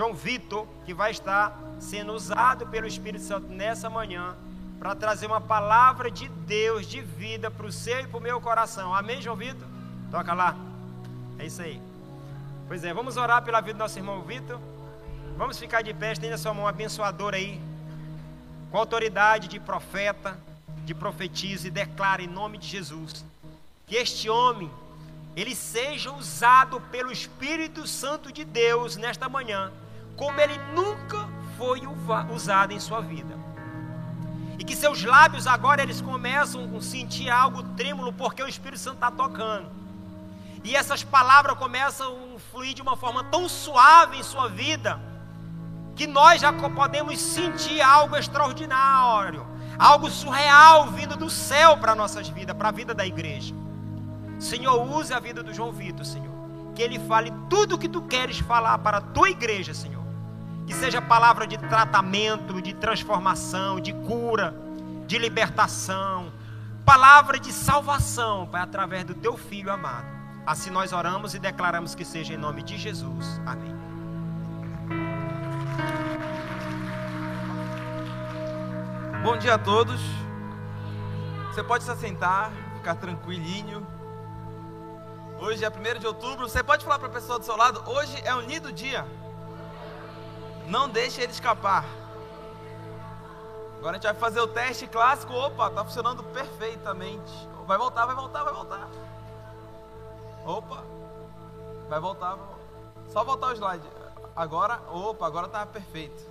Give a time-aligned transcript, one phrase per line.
[0.00, 4.34] João Vitor, que vai estar sendo usado pelo Espírito Santo nessa manhã
[4.78, 8.40] para trazer uma palavra de Deus de vida para o seu e para o meu
[8.40, 8.94] coração.
[8.94, 9.68] Amém, João Vitor?
[10.10, 10.56] Toca lá.
[11.38, 11.82] É isso aí.
[12.66, 14.58] Pois é, vamos orar pela vida do nosso irmão Vitor.
[15.36, 17.60] Vamos ficar de pé, estenda sua mão abençoadora aí,
[18.70, 20.40] com autoridade de profeta,
[20.86, 23.22] de profetiza e declara em nome de Jesus
[23.86, 24.70] que este homem
[25.36, 29.70] ele seja usado pelo Espírito Santo de Deus nesta manhã,
[30.20, 31.26] como ele nunca
[31.56, 31.80] foi
[32.30, 33.34] usado em sua vida.
[34.58, 38.96] E que seus lábios agora eles começam a sentir algo trêmulo porque o Espírito Santo
[38.96, 39.70] está tocando.
[40.62, 45.00] E essas palavras começam a fluir de uma forma tão suave em sua vida,
[45.96, 49.46] que nós já podemos sentir algo extraordinário,
[49.78, 53.54] algo surreal vindo do céu para nossas vidas, para a vida da igreja.
[54.38, 56.34] Senhor, use a vida do João Vitor, Senhor.
[56.74, 59.99] Que ele fale tudo o que tu queres falar para a tua igreja, Senhor.
[60.70, 64.54] Que seja palavra de tratamento, de transformação, de cura,
[65.04, 66.32] de libertação,
[66.84, 70.06] palavra de salvação, Pai, através do teu filho amado.
[70.46, 73.40] Assim nós oramos e declaramos que seja em nome de Jesus.
[73.44, 73.74] Amém.
[79.24, 80.00] Bom dia a todos.
[81.48, 83.84] Você pode se assentar, ficar tranquilinho.
[85.40, 86.48] Hoje é 1 de outubro.
[86.48, 89.04] Você pode falar para a pessoa do seu lado: hoje é um lindo dia.
[90.66, 91.84] Não deixe ele escapar.
[93.78, 95.32] Agora a gente vai fazer o teste clássico.
[95.32, 97.32] Opa, está funcionando perfeitamente.
[97.66, 98.88] Vai voltar, vai voltar, vai voltar.
[100.44, 100.84] Opa,
[101.88, 102.38] vai voltar.
[103.08, 103.88] Só voltar o slide.
[104.36, 106.30] Agora, opa, agora está perfeito.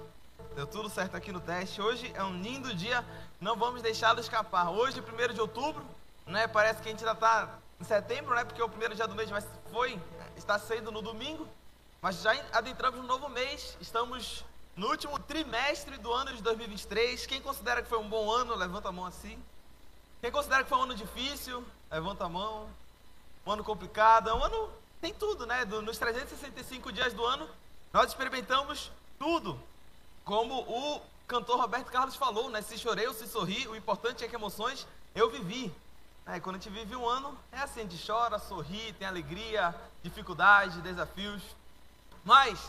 [0.56, 1.82] Deu tudo certo aqui no teste.
[1.82, 3.06] Hoje é um lindo dia.
[3.40, 4.70] Não vamos deixá-lo escapar.
[4.70, 5.84] Hoje, 1 de outubro,
[6.26, 6.48] né?
[6.48, 7.50] Parece que a gente ainda está
[7.80, 8.44] em setembro, né?
[8.44, 10.00] Porque o primeiro dia do mês mas foi,
[10.36, 11.48] está sendo no domingo.
[12.02, 13.78] Mas já adentramos no novo mês.
[13.82, 17.26] Estamos no último trimestre do ano de 2023.
[17.26, 19.38] Quem considera que foi um bom ano, levanta a mão assim.
[20.22, 21.62] Quem considera que foi um ano difícil,
[21.92, 22.70] levanta a mão
[23.46, 24.72] um ano complicado, é um ano
[25.02, 25.66] tem tudo, né?
[25.66, 27.50] Nos 365 dias do ano,
[27.92, 29.60] nós experimentamos tudo.
[30.24, 32.62] Como o cantor Roberto Carlos falou, né?
[32.62, 35.74] Se chorei ou se sorri, o importante é que emoções eu vivi.
[36.26, 39.76] É, quando a gente vive um ano, é assim, a gente chora, sorri, tem alegria,
[40.02, 41.42] dificuldade, desafios.
[42.24, 42.60] Mas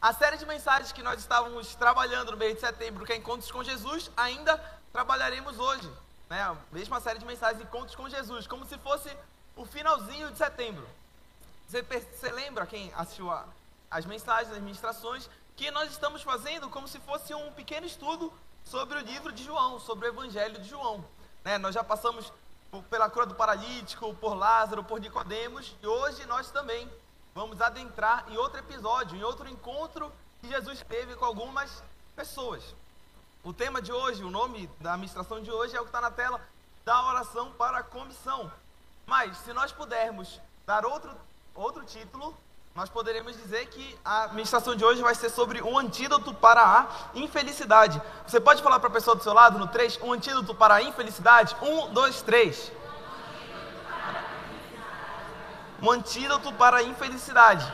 [0.00, 3.50] a série de mensagens que nós estávamos trabalhando no mês de setembro, que é Encontros
[3.50, 4.58] com Jesus, ainda
[4.92, 5.90] trabalharemos hoje.
[6.28, 6.40] Né?
[6.42, 9.14] A mesma série de mensagens, Encontros com Jesus, como se fosse
[9.56, 10.88] o finalzinho de setembro.
[11.68, 13.44] Você, você lembra, quem assistiu a,
[13.90, 18.32] as mensagens, as ministrações, que nós estamos fazendo como se fosse um pequeno estudo
[18.64, 21.04] sobre o livro de João, sobre o Evangelho de João.
[21.44, 21.58] Né?
[21.58, 22.32] Nós já passamos
[22.70, 26.90] por, pela cura do paralítico, por Lázaro, por Nicodemos, e hoje nós também
[27.34, 31.82] vamos adentrar em outro episódio, em outro encontro que Jesus teve com algumas
[32.16, 32.62] pessoas.
[33.42, 36.10] O tema de hoje, o nome da ministração de hoje é o que está na
[36.10, 36.40] tela,
[36.84, 38.50] da oração para a comissão.
[39.06, 41.10] Mas, se nós pudermos dar outro,
[41.54, 42.36] outro título,
[42.74, 46.88] nós poderemos dizer que a ministração de hoje vai ser sobre um antídoto para a
[47.14, 48.00] infelicidade.
[48.26, 50.82] Você pode falar para a pessoa do seu lado no 3, um antídoto para a
[50.82, 51.56] infelicidade?
[51.60, 52.70] Um, dois, três.
[55.82, 57.70] Um antídoto para a infelicidade.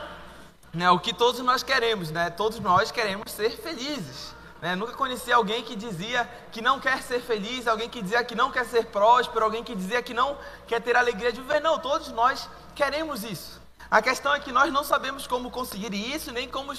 [0.72, 2.31] Né, o que todos nós queremos, né?
[2.31, 4.34] Todos nós queremos ser felizes.
[4.61, 4.75] Né?
[4.75, 8.50] Nunca conheci alguém que dizia que não quer ser feliz, alguém que dizia que não
[8.50, 10.37] quer ser próspero, alguém que dizia que não
[10.67, 11.61] quer ter alegria de viver.
[11.61, 13.61] Não, todos nós queremos isso.
[13.89, 16.73] A questão é que nós não sabemos como conseguir isso, nem como,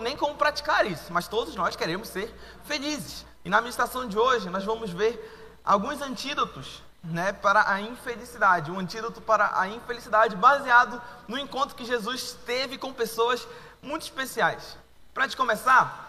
[0.00, 2.32] nem como praticar isso, mas todos nós queremos ser
[2.64, 3.26] felizes.
[3.44, 8.78] E na meditação de hoje nós vamos ver alguns antídotos né, para a infelicidade, um
[8.78, 13.46] antídoto para a infelicidade baseado no encontro que Jesus teve com pessoas
[13.82, 14.76] muito especiais.
[15.12, 16.04] Para te começar,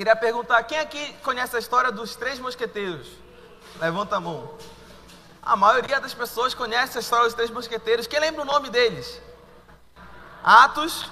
[0.00, 3.06] Queria perguntar, quem aqui conhece a história dos três mosqueteiros?
[3.78, 4.56] Levanta a mão.
[5.42, 8.06] A maioria das pessoas conhece a história dos três mosqueteiros.
[8.06, 9.20] Quem lembra o nome deles?
[10.42, 11.10] Atos,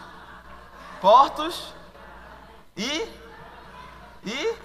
[1.02, 1.74] Portos
[2.74, 3.06] e
[4.24, 4.56] e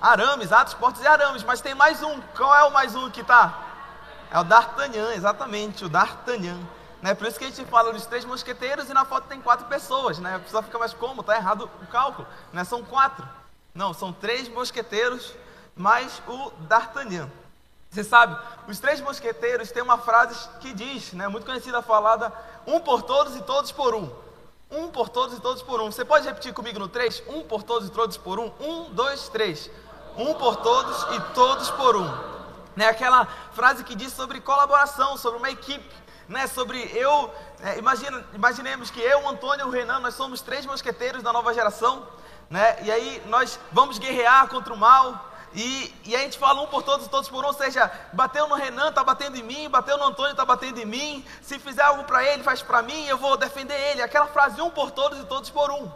[0.00, 2.20] Arames, Atos, Portos e Arames, mas tem mais um.
[2.34, 3.66] Qual é o mais um que está?
[4.30, 6.58] É o D'Artagnan, exatamente, o D'Artagnan.
[7.02, 7.14] Né?
[7.14, 10.18] Por isso que a gente fala dos três mosqueteiros e na foto tem quatro pessoas.
[10.18, 10.36] Né?
[10.36, 11.20] A pessoa fica mais como?
[11.20, 12.26] Está errado o cálculo.
[12.50, 12.64] Né?
[12.64, 13.28] São quatro.
[13.74, 15.34] Não, são três mosqueteiros
[15.76, 17.28] mais o D'Artagnan.
[17.90, 18.38] Você sabe,
[18.68, 22.32] os três mosqueteiros têm uma frase que diz, né, muito conhecida, falada,
[22.64, 24.08] um por todos e todos por um.
[24.70, 25.90] Um por todos e todos por um.
[25.90, 27.20] Você pode repetir comigo no três?
[27.26, 28.52] Um por todos e todos por um.
[28.60, 29.68] Um, dois, três.
[30.20, 32.30] Um por todos e todos por um.
[32.76, 36.00] Né, aquela frase que diz sobre colaboração, sobre uma equipe
[36.30, 40.64] né, sobre eu, é, imagina, imaginemos que eu, Antônio e o Renan, nós somos três
[40.64, 42.06] mosqueteiros da nova geração,
[42.48, 46.68] né, e aí nós vamos guerrear contra o mal, e, e a gente fala um
[46.68, 49.98] por todos todos por um, ou seja, bateu no Renan, está batendo em mim, bateu
[49.98, 53.18] no Antônio, está batendo em mim, se fizer algo para ele, faz para mim, eu
[53.18, 55.90] vou defender ele, aquela frase um por todos e todos por um.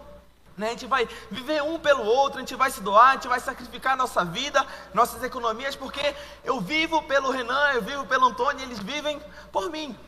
[0.56, 0.68] Né?
[0.68, 3.40] A gente vai viver um pelo outro, a gente vai se doar, a gente vai
[3.40, 6.14] sacrificar nossa vida, nossas economias, porque
[6.44, 9.20] eu vivo pelo Renan, eu vivo pelo Antônio, eles vivem
[9.50, 9.98] por mim.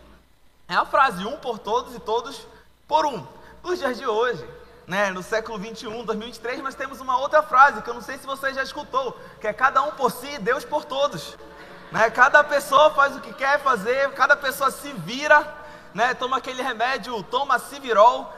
[0.69, 2.47] É a frase, um por todos e todos
[2.87, 3.27] por um.
[3.63, 4.45] Nos dias de hoje,
[4.87, 8.27] né, no século 21, 2023, nós temos uma outra frase que eu não sei se
[8.27, 11.37] você já escutou, que é cada um por si, Deus por todos.
[11.91, 12.09] Né?
[12.11, 15.53] Cada pessoa faz o que quer fazer, cada pessoa se vira,
[15.93, 16.15] né?
[16.15, 18.33] toma aquele remédio, toma Civirol?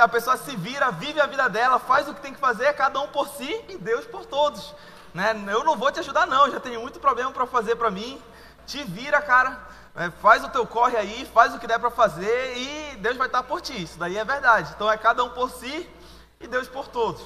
[0.00, 3.00] A pessoa se vira, vive a vida dela, faz o que tem que fazer, cada
[3.00, 4.74] um por si e Deus por todos.
[5.14, 5.34] Né?
[5.48, 8.20] Eu não vou te ajudar não, já tenho muito problema para fazer para mim.
[8.66, 9.58] Te vira, cara,
[9.94, 13.28] é, faz o teu corre aí, faz o que der para fazer e Deus vai
[13.28, 13.82] estar por ti.
[13.82, 14.72] Isso daí é verdade.
[14.76, 15.88] Então é cada um por si
[16.38, 17.22] e Deus por todos.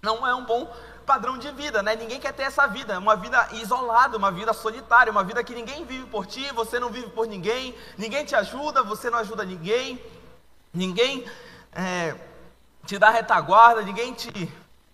[0.00, 0.72] Não é um bom
[1.04, 1.96] padrão de vida, né?
[1.96, 5.54] Ninguém quer ter essa vida, é uma vida isolada, uma vida solitária, uma vida que
[5.54, 9.42] ninguém vive por ti, você não vive por ninguém, ninguém te ajuda, você não ajuda
[9.42, 10.00] ninguém,
[10.72, 11.26] ninguém
[11.72, 12.14] é,
[12.86, 14.30] te dá retaguarda, ninguém te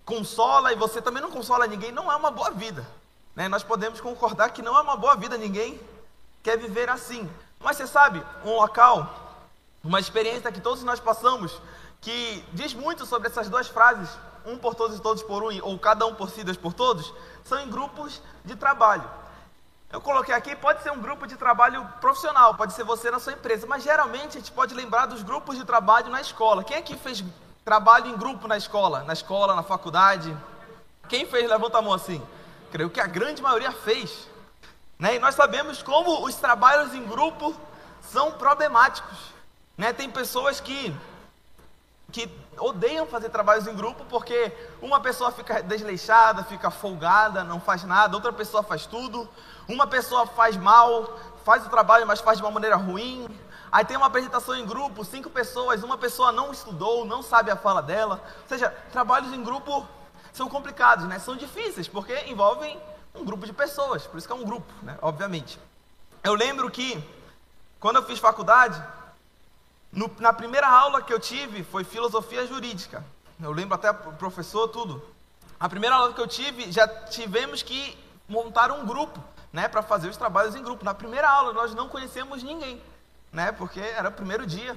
[0.05, 1.93] consola e você também não consola ninguém.
[1.93, 2.87] Não é uma boa vida,
[3.35, 3.49] né?
[3.49, 5.81] Nós podemos concordar que não é uma boa vida ninguém
[6.43, 7.29] quer viver assim.
[7.59, 9.39] Mas você sabe, um local,
[9.83, 11.61] uma experiência que todos nós passamos,
[12.01, 14.11] que diz muito sobre essas duas frases,
[14.45, 17.13] um por todos e todos por um, ou cada um por si, Deus por todos,
[17.43, 19.09] são em grupos de trabalho.
[19.95, 23.33] Eu coloquei aqui, pode ser um grupo de trabalho profissional, pode ser você na sua
[23.33, 26.65] empresa, mas geralmente a gente pode lembrar dos grupos de trabalho na escola.
[26.65, 27.23] Quem aqui fez
[27.65, 29.05] trabalho em grupo na escola?
[29.05, 30.37] Na escola, na faculdade?
[31.09, 31.49] Quem fez?
[31.49, 32.21] Levanta a mão assim.
[32.73, 34.29] Creio que a grande maioria fez.
[34.99, 35.15] Né?
[35.15, 37.55] E nós sabemos como os trabalhos em grupo
[38.03, 39.33] são problemáticos.
[39.79, 39.93] Né?
[39.93, 40.93] Tem pessoas que,
[42.11, 44.53] que odeiam fazer trabalhos em grupo porque
[44.83, 49.29] uma pessoa fica desleixada, fica folgada, não faz nada, outra pessoa faz tudo,
[49.69, 53.27] uma pessoa faz mal, faz o trabalho, mas faz de uma maneira ruim.
[53.71, 57.57] Aí tem uma apresentação em grupo, cinco pessoas, uma pessoa não estudou, não sabe a
[57.57, 58.23] fala dela.
[58.43, 59.87] Ou seja, trabalhos em grupo
[60.33, 61.19] são complicados, né?
[61.19, 62.81] São difíceis porque envolvem
[63.15, 64.99] um grupo de pessoas, por isso que é um grupo, né?
[65.01, 65.59] obviamente.
[66.23, 67.03] Eu lembro que,
[67.79, 68.83] quando eu fiz faculdade,
[69.93, 73.05] no, na primeira aula que eu tive foi filosofia jurídica.
[73.41, 75.03] Eu lembro até o professor, tudo.
[75.59, 77.97] A primeira aula que eu tive, já tivemos que
[78.29, 79.23] montar um grupo,
[79.55, 80.85] né, para fazer os trabalhos em grupo.
[80.85, 82.83] Na primeira aula nós não conhecemos ninguém,
[83.33, 84.77] né, porque era o primeiro dia,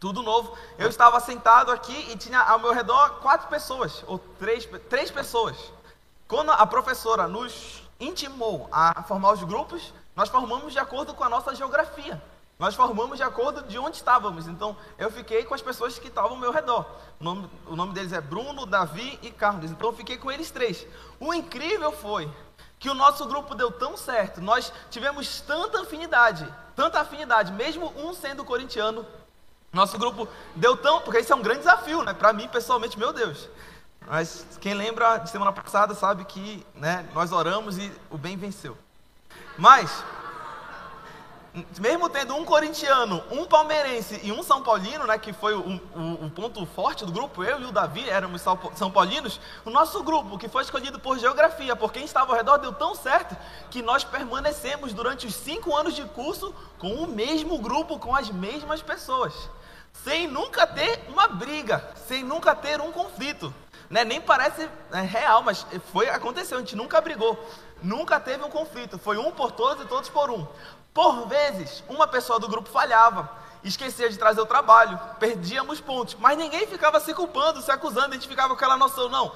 [0.00, 0.58] tudo novo.
[0.76, 5.72] Eu estava sentado aqui e tinha ao meu redor quatro pessoas, ou três, três pessoas.
[6.26, 11.28] Quando a professora nos intimou a formar os grupos, nós formamos de acordo com a
[11.28, 12.20] nossa geografia.
[12.58, 14.46] Nós formamos de acordo de onde estávamos.
[14.46, 16.86] Então, eu fiquei com as pessoas que estavam ao meu redor.
[17.20, 19.70] O nome, o nome deles é Bruno, Davi e Carlos.
[19.70, 20.86] Então, eu fiquei com eles três.
[21.18, 22.30] O incrível foi
[22.78, 24.40] que o nosso grupo deu tão certo.
[24.40, 29.06] Nós tivemos tanta afinidade, tanta afinidade, mesmo um sendo corintiano.
[29.72, 31.00] Nosso grupo deu tão.
[31.00, 32.12] Porque isso é um grande desafio, né?
[32.14, 33.48] Para mim, pessoalmente, meu Deus.
[34.06, 38.76] Mas quem lembra de semana passada sabe que né, nós oramos e o bem venceu.
[39.56, 40.04] Mas,
[41.78, 46.26] mesmo tendo um corintiano, um palmeirense e um São Paulino, né, que foi o, o,
[46.26, 50.36] o, ponto forte do grupo, eu e o Davi éramos São Paulinos, o nosso grupo,
[50.36, 53.36] que foi escolhido por geografia, por quem estava ao redor, deu tão certo
[53.70, 58.28] que nós permanecemos durante os cinco anos de curso com o mesmo grupo, com as
[58.30, 59.32] mesmas pessoas,
[59.92, 63.54] sem nunca ter uma briga, sem nunca ter um conflito.
[63.88, 64.04] Né?
[64.04, 66.56] Nem parece é, real, mas foi aconteceu.
[66.58, 67.38] A gente nunca brigou,
[67.82, 68.98] nunca teve um conflito.
[68.98, 70.46] Foi um por todos e todos por um.
[70.94, 73.28] Por vezes, uma pessoa do grupo falhava,
[73.62, 78.10] esquecia de trazer o trabalho, perdíamos pontos, mas ninguém ficava se culpando, se acusando.
[78.10, 79.32] A gente ficava com aquela noção, não.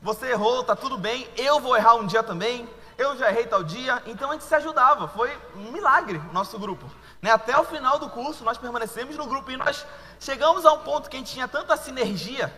[0.00, 1.28] Você errou, tá tudo bem.
[1.36, 2.66] Eu vou errar um dia também.
[2.96, 4.02] Eu já errei tal dia.
[4.06, 5.08] Então a gente se ajudava.
[5.08, 6.90] Foi um milagre nosso grupo.
[7.20, 7.30] Né?
[7.30, 9.84] Até o final do curso, nós permanecemos no grupo e nós
[10.18, 12.50] chegamos a um ponto que a gente tinha tanta sinergia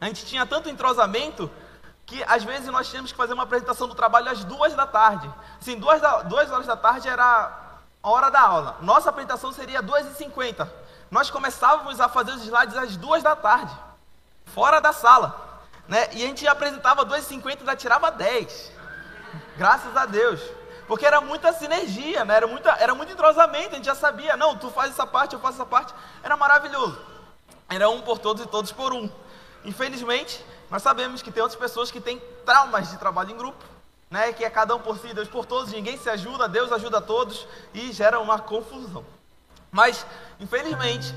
[0.00, 1.50] a gente tinha tanto entrosamento
[2.04, 5.32] que às vezes nós tínhamos que fazer uma apresentação do trabalho às duas da tarde.
[5.60, 7.65] Assim, duas, da, duas horas da tarde era
[8.06, 8.76] a hora da aula.
[8.82, 10.72] Nossa apresentação seria duas e cinquenta.
[11.10, 13.76] Nós começávamos a fazer os slides às duas da tarde,
[14.44, 15.60] fora da sala.
[15.88, 16.08] Né?
[16.12, 18.70] E a gente apresentava duas e cinquenta ainda tirava dez.
[19.56, 20.40] Graças a Deus.
[20.86, 22.36] Porque era muita sinergia, né?
[22.36, 25.40] era, muita, era muito entrosamento, a gente já sabia, não, tu faz essa parte, eu
[25.40, 25.92] faço essa parte.
[26.22, 26.96] Era maravilhoso.
[27.68, 29.10] Era um por todos e todos por um.
[29.64, 33.64] Infelizmente, nós sabemos que tem outras pessoas que têm traumas de trabalho em grupo,
[34.10, 34.32] né?
[34.32, 37.02] Que é cada um por si, Deus por todos, ninguém se ajuda, Deus ajuda a
[37.02, 39.04] todos e gera uma confusão.
[39.70, 40.06] Mas,
[40.40, 41.14] infelizmente,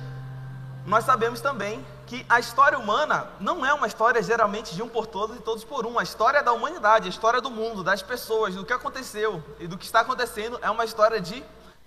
[0.86, 5.06] nós sabemos também que a história humana não é uma história geralmente de um por
[5.06, 6.00] todos e todos por um.
[6.00, 9.78] A história da humanidade, a história do mundo, das pessoas, do que aconteceu e do
[9.78, 11.44] que está acontecendo é uma história de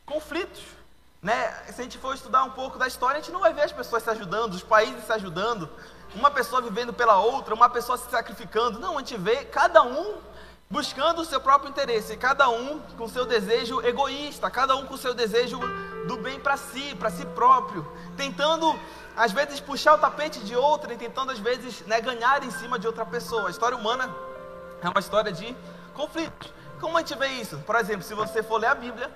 [0.07, 0.63] conflitos.
[1.21, 1.51] Né?
[1.73, 3.73] Se a gente for estudar um pouco da história, a gente não vai ver as
[3.73, 5.69] pessoas se ajudando, os países se ajudando,
[6.15, 8.79] uma pessoa vivendo pela outra, uma pessoa se sacrificando.
[8.79, 10.19] Não, a gente vê cada um
[10.73, 15.13] buscando o seu próprio interesse, cada um com seu desejo egoísta, cada um com seu
[15.13, 15.61] desejo
[16.09, 17.87] do bem para si, para si próprio,
[18.17, 18.75] tentando
[19.15, 22.79] às vezes puxar o tapete de outra e tentando às vezes né, ganhar em cima
[22.79, 23.49] de outra pessoa.
[23.49, 24.11] A história humana
[24.81, 25.55] é uma história de
[25.93, 26.51] conflitos.
[26.81, 27.59] Como a gente vê isso?
[27.59, 29.11] Por exemplo, se você for ler a Bíblia,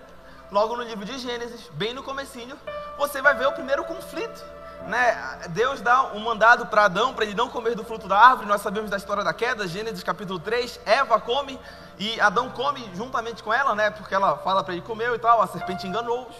[0.52, 2.54] logo no livro de Gênesis, bem no comecinho,
[2.98, 4.44] você vai ver o primeiro conflito
[4.86, 8.48] né, Deus dá um mandado para Adão para ele não comer do fruto da árvore.
[8.48, 10.80] Nós sabemos da história da queda, Gênesis capítulo 3.
[10.86, 11.58] Eva come
[11.98, 15.40] e Adão come juntamente com ela, né, porque ela fala para ele comer e tal.
[15.40, 16.34] A serpente enganou-os.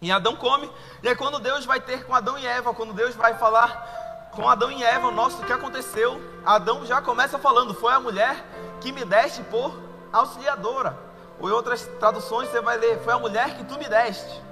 [0.00, 0.70] E Adão come.
[1.02, 4.48] E aí, quando Deus vai ter com Adão e Eva, quando Deus vai falar com
[4.48, 6.20] Adão e Eva, nossa, o que aconteceu?
[6.44, 8.42] Adão já começa falando: Foi a mulher
[8.80, 9.78] que me deste por
[10.10, 10.96] auxiliadora.
[11.38, 14.42] Ou em outras traduções você vai ler: Foi a mulher que tu me deste.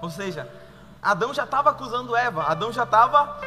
[0.00, 0.50] Ou seja,
[1.02, 3.40] Adão já estava acusando Eva, Adão já estava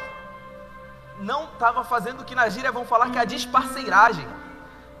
[1.18, 4.28] não estava fazendo o que na gíria vão falar que é a desparceiragem.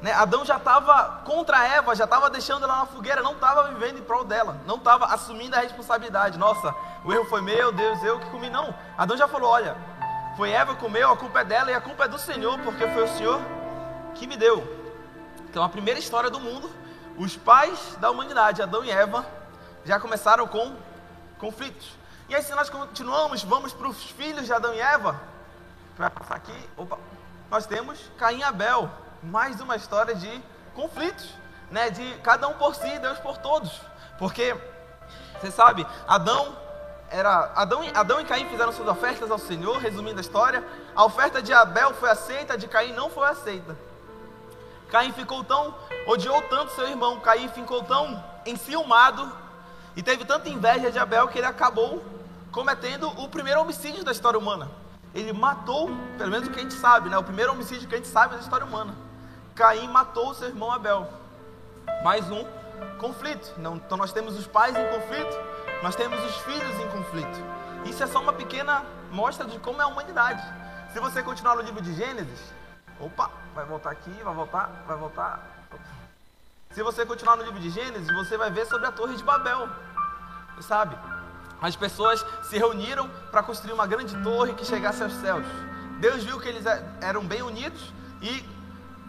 [0.00, 0.10] Né?
[0.12, 4.02] Adão já estava contra Eva, já estava deixando ela na fogueira, não estava vivendo em
[4.02, 6.38] prol dela, não estava assumindo a responsabilidade.
[6.38, 8.48] Nossa, o erro foi meu, Deus, eu que comi.
[8.48, 9.76] Não, Adão já falou: olha,
[10.38, 12.86] foi Eva que comeu, a culpa é dela e a culpa é do Senhor, porque
[12.88, 13.40] foi o Senhor
[14.14, 14.66] que me deu.
[15.50, 16.70] Então, a primeira história do mundo,
[17.18, 19.26] os pais da humanidade, Adão e Eva,
[19.84, 20.74] já começaram com
[21.38, 22.05] conflitos.
[22.28, 25.20] E aí, se nós continuamos, vamos para os filhos de Adão e Eva.
[25.96, 26.68] Vai passar aqui.
[26.76, 26.98] Opa.
[27.48, 28.90] Nós temos Caim e Abel.
[29.22, 30.42] Mais uma história de
[30.74, 31.32] conflitos.
[31.70, 31.88] Né?
[31.90, 33.80] De cada um por si Deus por todos.
[34.18, 34.56] Porque,
[35.40, 36.56] você sabe, Adão
[37.08, 40.64] era Adão, Adão e Caim fizeram suas ofertas ao Senhor, resumindo a história.
[40.96, 43.76] A oferta de Abel foi aceita, a de Caim não foi aceita.
[44.90, 45.72] Caim ficou tão,
[46.08, 49.30] odiou tanto seu irmão, Caim ficou tão enciumado
[49.94, 52.15] e teve tanta inveja de Abel que ele acabou
[52.56, 54.70] cometendo o primeiro homicídio da história humana.
[55.14, 57.18] Ele matou, pelo menos o que a gente sabe, né?
[57.18, 58.94] O primeiro homicídio que a gente sabe da história humana.
[59.54, 61.06] Caim matou seu irmão Abel.
[62.02, 62.46] Mais um
[62.98, 63.52] conflito.
[63.58, 65.36] Então nós temos os pais em conflito,
[65.82, 67.44] nós temos os filhos em conflito.
[67.84, 68.82] Isso é só uma pequena
[69.12, 70.42] mostra de como é a humanidade.
[70.94, 72.40] Se você continuar no livro de Gênesis,
[72.98, 75.42] opa, vai voltar aqui, vai voltar, vai voltar.
[76.70, 79.68] Se você continuar no livro de Gênesis, você vai ver sobre a Torre de Babel.
[80.62, 80.96] Sabe?
[81.60, 85.46] As pessoas se reuniram para construir uma grande torre que chegasse aos céus.
[86.00, 88.44] Deus viu que eles é, eram bem unidos e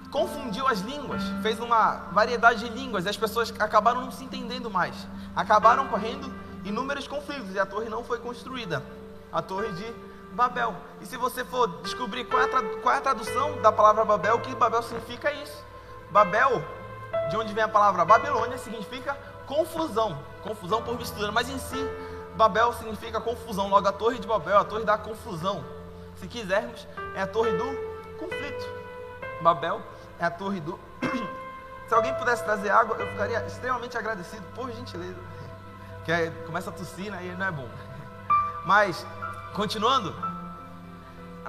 [0.09, 4.69] confundiu as línguas, fez uma variedade de línguas e as pessoas acabaram não se entendendo
[4.69, 4.95] mais.
[5.35, 8.83] Acabaram correndo inúmeros conflitos e a torre não foi construída.
[9.31, 9.93] A torre de
[10.31, 10.75] Babel.
[11.01, 14.35] E se você for descobrir qual é a, qual é a tradução da palavra Babel,
[14.35, 15.65] o que Babel significa é isso.
[16.09, 16.63] Babel,
[17.29, 20.17] de onde vem a palavra Babilônia, significa confusão.
[20.41, 21.89] Confusão por mistura, mas em si
[22.37, 25.65] Babel significa confusão, logo a torre de Babel, a torre da confusão.
[26.17, 27.65] Se quisermos, é a torre do
[28.19, 28.63] conflito.
[29.41, 29.81] Babel
[30.19, 30.79] é a torre do.
[31.89, 35.17] Se alguém pudesse trazer água, eu ficaria extremamente agradecido, por gentileza.
[36.05, 37.25] Que é, começa a tossir, né?
[37.25, 37.67] E não é bom.
[38.65, 39.03] Mas,
[39.55, 40.13] continuando,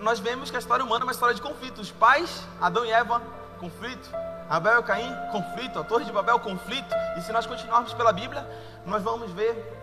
[0.00, 1.82] nós vemos que a história humana é uma história de conflito.
[1.82, 3.20] Os pais, Adão e Eva,
[3.60, 4.10] conflito.
[4.48, 5.78] Abel e Caim, conflito.
[5.78, 6.94] A Torre de Babel, conflito.
[7.18, 8.48] E se nós continuarmos pela Bíblia,
[8.86, 9.76] nós vamos ver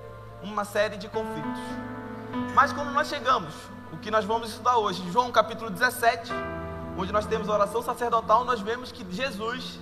[0.51, 1.61] uma série de conflitos.
[2.53, 3.53] Mas quando nós chegamos,
[3.91, 6.31] o que nós vamos estudar hoje, João capítulo 17,
[6.97, 9.79] onde nós temos a oração sacerdotal, nós vemos que Jesus,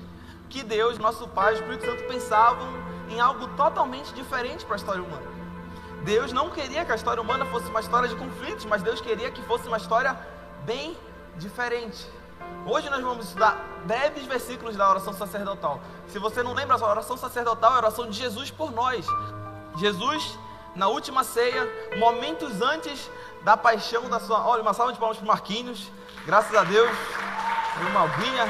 [0.50, 2.67] que Deus, nosso Pai, Espírito Santo pensavam
[3.10, 5.34] em algo totalmente diferente para a história humana.
[6.03, 9.32] Deus não queria que a história humana fosse uma história de conflitos, mas Deus queria
[9.32, 10.17] que fosse uma história
[10.65, 10.98] bem
[11.38, 12.10] diferente.
[12.65, 15.82] Hoje nós vamos estudar breves versículos da oração sacerdotal.
[16.08, 19.05] Se você não lembra, a oração sacerdotal é a oração de Jesus por nós.
[19.77, 20.38] Jesus
[20.75, 23.10] na última ceia, momentos antes
[23.42, 24.46] da paixão da sua.
[24.46, 25.92] Olha, uma salva de palmas para Marquinhos.
[26.25, 26.89] Graças a Deus.
[27.89, 28.46] Uma albinha.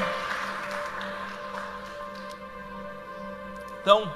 [3.80, 4.10] Então,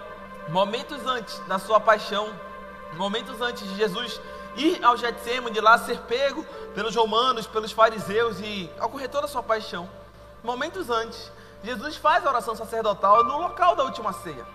[0.48, 2.32] momentos antes da sua paixão,
[2.94, 4.20] momentos antes de Jesus
[4.56, 9.28] ir ao Getsemane, de lá ser pego pelos romanos, pelos fariseus e ocorrer toda a
[9.28, 9.88] sua paixão.
[10.42, 11.30] Momentos antes,
[11.62, 14.46] Jesus faz a oração sacerdotal no local da última ceia.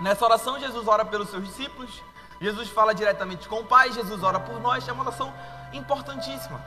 [0.00, 2.02] Nessa oração, Jesus ora pelos seus discípulos,
[2.40, 5.32] Jesus fala diretamente com o Pai, Jesus ora por nós, é uma oração
[5.72, 6.60] importantíssima.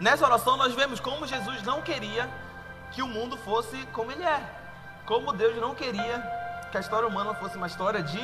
[0.00, 2.28] Nessa oração nós vemos como Jesus não queria
[2.90, 4.42] que o mundo fosse como ele é.
[5.04, 6.20] Como Deus não queria
[6.70, 8.18] que a história humana fosse uma história de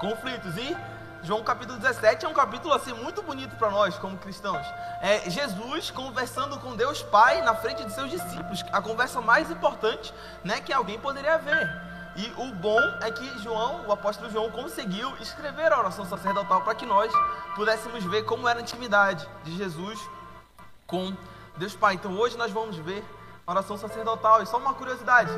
[0.00, 0.56] conflitos.
[0.56, 0.76] E
[1.22, 4.66] João capítulo 17 é um capítulo assim muito bonito para nós como cristãos.
[5.02, 10.14] É Jesus conversando com Deus Pai na frente de seus discípulos, a conversa mais importante,
[10.44, 11.95] né, que alguém poderia ver.
[12.16, 16.74] E o bom é que João, o apóstolo João, conseguiu escrever a oração sacerdotal para
[16.74, 17.12] que nós
[17.54, 20.00] pudéssemos ver como era a intimidade de Jesus
[20.86, 21.14] com
[21.58, 21.94] Deus Pai.
[21.94, 23.04] Então hoje nós vamos ver
[23.46, 24.42] a oração sacerdotal.
[24.42, 25.30] E só uma curiosidade: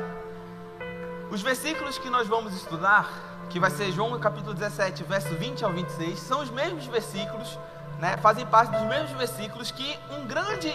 [1.29, 3.09] os versículos que nós vamos estudar
[3.49, 7.57] que vai ser João capítulo 17, verso 20 ao 26, são os mesmos versículos,
[7.97, 10.71] né, fazem parte dos mesmos versículos que um grande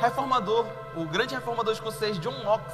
[0.00, 2.64] reformador, o grande reformador escocês John Knox,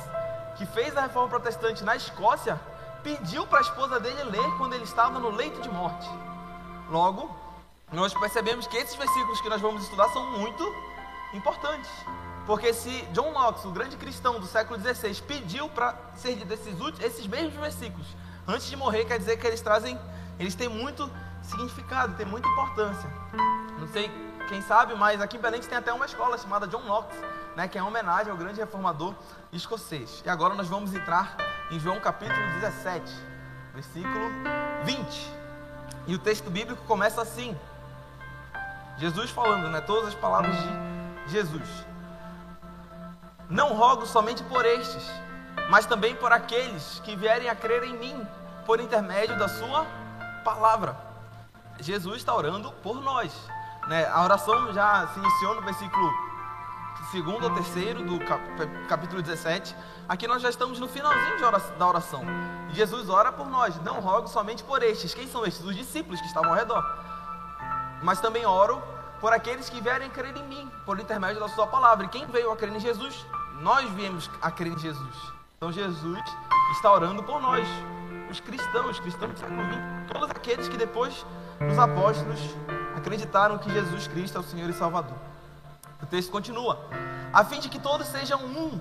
[0.56, 2.58] que fez a reforma protestante na Escócia,
[3.02, 6.08] pediu para a esposa dele ler quando ele estava no leito de morte.
[6.90, 7.34] Logo,
[7.92, 10.64] nós percebemos que esses versículos que nós vamos estudar são muito
[11.34, 11.90] importantes.
[12.46, 17.26] Porque se John Knox, o grande cristão do século XVI, pediu para ser desses esses
[17.26, 18.06] mesmos versículos
[18.46, 19.98] antes de morrer, quer dizer que eles trazem,
[20.38, 21.08] eles têm muito
[21.42, 23.08] significado, têm muita importância.
[23.78, 24.10] Não sei
[24.48, 27.14] quem sabe, mas aqui em Belém tem até uma escola chamada John Knox,
[27.56, 29.14] né, que é uma homenagem ao grande reformador
[29.52, 30.22] escocês.
[30.24, 31.36] E agora nós vamos entrar
[31.70, 33.12] em João capítulo 17,
[33.74, 34.30] versículo
[34.84, 35.32] 20.
[36.06, 37.56] E o texto bíblico começa assim:
[38.98, 41.68] Jesus falando, né, todas as palavras de Jesus.
[43.48, 45.04] Não rogo somente por estes,
[45.68, 48.26] mas também por aqueles que vierem a crer em mim,
[48.64, 49.86] por intermédio da Sua
[50.44, 50.96] palavra.
[51.78, 53.32] Jesus está orando por nós.
[53.88, 54.06] Né?
[54.08, 56.31] A oração já se iniciou no versículo
[57.20, 58.18] 2 ou 3 do
[58.88, 59.76] capítulo 17.
[60.08, 62.24] Aqui nós já estamos no finalzinho oração, da oração.
[62.70, 63.78] Jesus ora por nós.
[63.82, 65.12] Não rogo somente por estes.
[65.12, 65.62] Quem são estes?
[65.64, 66.82] Os discípulos que estavam ao redor.
[68.02, 68.82] Mas também oro
[69.20, 72.06] por aqueles que vierem a crer em mim, por intermédio da Sua palavra.
[72.06, 73.26] E quem veio a crer em Jesus?
[73.60, 75.16] Nós viemos a crer em Jesus.
[75.58, 76.22] Então Jesus
[76.72, 77.68] está orando por nós,
[78.30, 79.78] os cristãos, os cristãos do século XX,
[80.12, 81.24] todos aqueles que depois
[81.60, 82.40] dos apóstolos
[82.96, 85.31] acreditaram que Jesus Cristo é o Senhor e Salvador.
[86.02, 86.78] O texto continua:
[87.32, 88.80] a fim de que todos sejam um,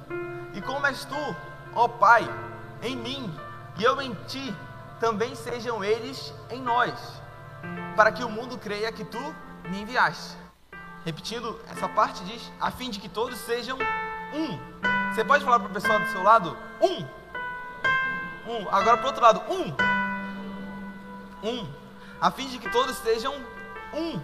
[0.53, 1.35] e como és tu,
[1.75, 2.27] ó Pai,
[2.81, 3.33] em mim
[3.77, 4.53] e eu em ti,
[4.99, 6.93] também sejam eles em nós,
[7.95, 9.19] para que o mundo creia que tu
[9.69, 10.37] me enviaste.
[11.05, 13.77] Repetindo, essa parte diz: a fim de que todos sejam
[14.33, 14.71] um.
[15.13, 16.57] Você pode falar para o pessoal do seu lado?
[16.79, 17.05] Um.
[18.47, 18.69] Um.
[18.69, 19.41] Agora para o outro lado.
[19.49, 19.75] Um.
[21.43, 21.67] Um.
[22.19, 23.33] A fim de que todos sejam
[23.93, 24.19] um.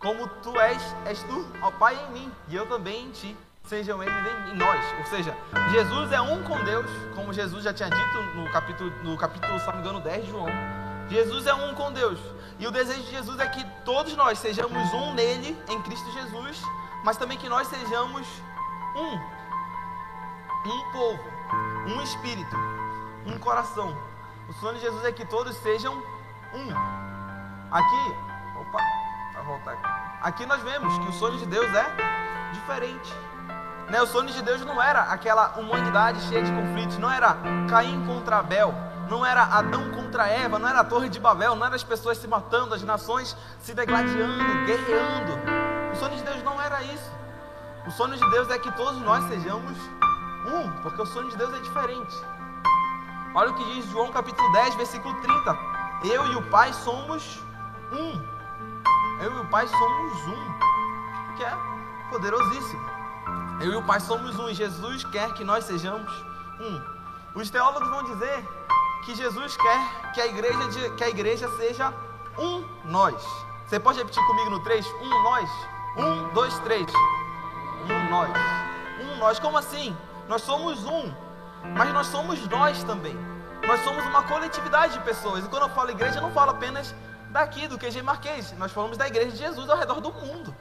[0.00, 3.36] Como tu és, és tu, ó Pai, em mim, e eu também em ti.
[3.64, 4.14] Sejam eles
[4.50, 4.84] em nós.
[4.98, 5.36] Ou seja,
[5.70, 9.66] Jesus é um com Deus, como Jesus já tinha dito no capítulo, no capítulo, se
[9.66, 10.46] não me engano, 10 de João.
[11.08, 12.18] Jesus é um com Deus.
[12.58, 16.62] E o desejo de Jesus é que todos nós sejamos um nele, em Cristo Jesus,
[17.04, 18.26] mas também que nós sejamos
[18.96, 19.40] um
[20.64, 21.22] um povo,
[21.86, 22.56] um espírito,
[23.26, 23.96] um coração.
[24.48, 26.70] O sonho de Jesus é que todos sejam um.
[27.70, 28.29] Aqui,
[29.42, 29.88] voltar aqui.
[30.22, 31.96] Aqui nós vemos que o sonho de Deus é
[32.52, 33.12] diferente.
[33.88, 34.00] Né?
[34.00, 37.36] O sonho de Deus não era aquela humanidade cheia de conflitos, não era
[37.68, 38.72] Caim contra Abel,
[39.08, 42.18] não era Adão contra Eva, não era a Torre de Babel, não era as pessoas
[42.18, 45.32] se matando, as nações se degladiando, guerreando.
[45.92, 47.10] O sonho de Deus não era isso.
[47.86, 49.76] O sonho de Deus é que todos nós sejamos
[50.46, 52.16] um, porque o sonho de Deus é diferente.
[53.34, 55.58] Olha o que diz João capítulo 10, versículo 30.
[56.04, 57.40] Eu e o Pai somos
[57.92, 58.39] um.
[59.20, 61.36] Eu e o Pai somos um.
[61.36, 61.56] Que é
[62.08, 62.90] poderosíssimo.
[63.60, 64.48] Eu e o Pai somos um.
[64.48, 66.10] E Jesus quer que nós sejamos
[66.60, 67.00] um.
[67.34, 68.48] Os teólogos vão dizer
[69.04, 71.92] que Jesus quer que a igreja, que a igreja seja
[72.38, 73.22] um nós.
[73.66, 74.86] Você pode repetir comigo no 3?
[75.00, 75.50] Um nós.
[75.96, 76.86] Um, dois, três.
[77.84, 78.30] Um nós.
[79.00, 79.38] Um nós.
[79.38, 79.96] Como assim?
[80.28, 81.12] Nós somos um,
[81.76, 83.16] mas nós somos nós também.
[83.66, 85.44] Nós somos uma coletividade de pessoas.
[85.44, 86.94] E quando eu falo igreja, eu não falo apenas
[87.30, 88.52] daqui, do QG Marquês.
[88.58, 90.54] Nós falamos da igreja de Jesus ao redor do mundo.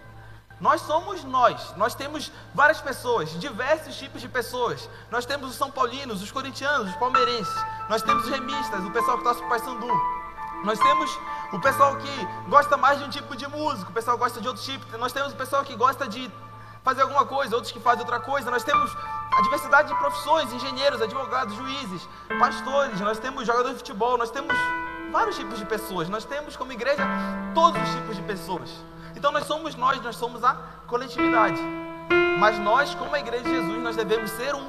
[0.60, 1.76] Nós somos nós.
[1.78, 4.90] Nós temos várias pessoas, diversos tipos de pessoas.
[5.10, 7.54] Nós temos os São Paulinos, os corintianos, os palmeirenses.
[7.90, 10.20] Nós temos os remistas, o pessoal que torce para o Paysandu.
[10.64, 11.18] Nós temos
[11.54, 14.62] o pessoal que gosta mais de um tipo de música, o pessoal gosta de outro
[14.62, 14.98] tipo.
[14.98, 16.30] Nós temos o pessoal que gosta de
[16.84, 18.52] fazer alguma coisa, outros que fazem outra coisa.
[18.52, 18.92] Nós temos
[19.32, 24.54] a diversidade de profissões, engenheiros, advogados, juízes, pastores, nós temos jogadores de futebol, nós temos
[25.12, 27.04] vários tipos de pessoas, nós temos como igreja
[27.54, 28.70] todos os tipos de pessoas.
[29.16, 30.54] Então nós somos nós, nós somos a
[30.88, 31.62] coletividade.
[32.40, 34.68] Mas nós, como a igreja de Jesus, nós devemos ser um.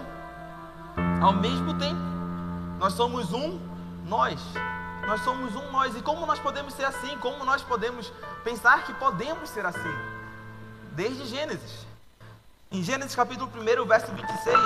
[1.23, 2.01] Ao mesmo tempo,
[2.79, 3.61] nós somos um
[4.07, 4.41] nós.
[5.07, 5.97] Nós somos um nós.
[5.97, 7.17] E como nós podemos ser assim?
[7.19, 9.95] Como nós podemos pensar que podemos ser assim?
[10.93, 11.87] Desde Gênesis.
[12.73, 14.57] Em Gênesis capítulo 1, verso 26,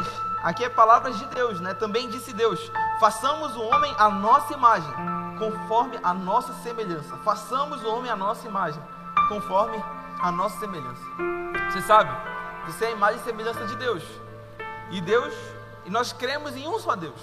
[0.42, 1.72] aqui é palavras de Deus, né?
[1.72, 2.60] Também disse Deus:
[3.00, 4.92] façamos o homem à nossa imagem,
[5.44, 7.16] conforme a nossa semelhança.
[7.18, 8.82] Façamos o homem a nossa imagem,
[9.28, 9.82] conforme
[10.20, 11.02] a nossa semelhança.
[11.70, 12.10] Você sabe,
[12.66, 14.02] você é a imagem e semelhança de Deus.
[14.90, 15.34] E Deus,
[15.84, 17.20] e nós cremos em um só Deus.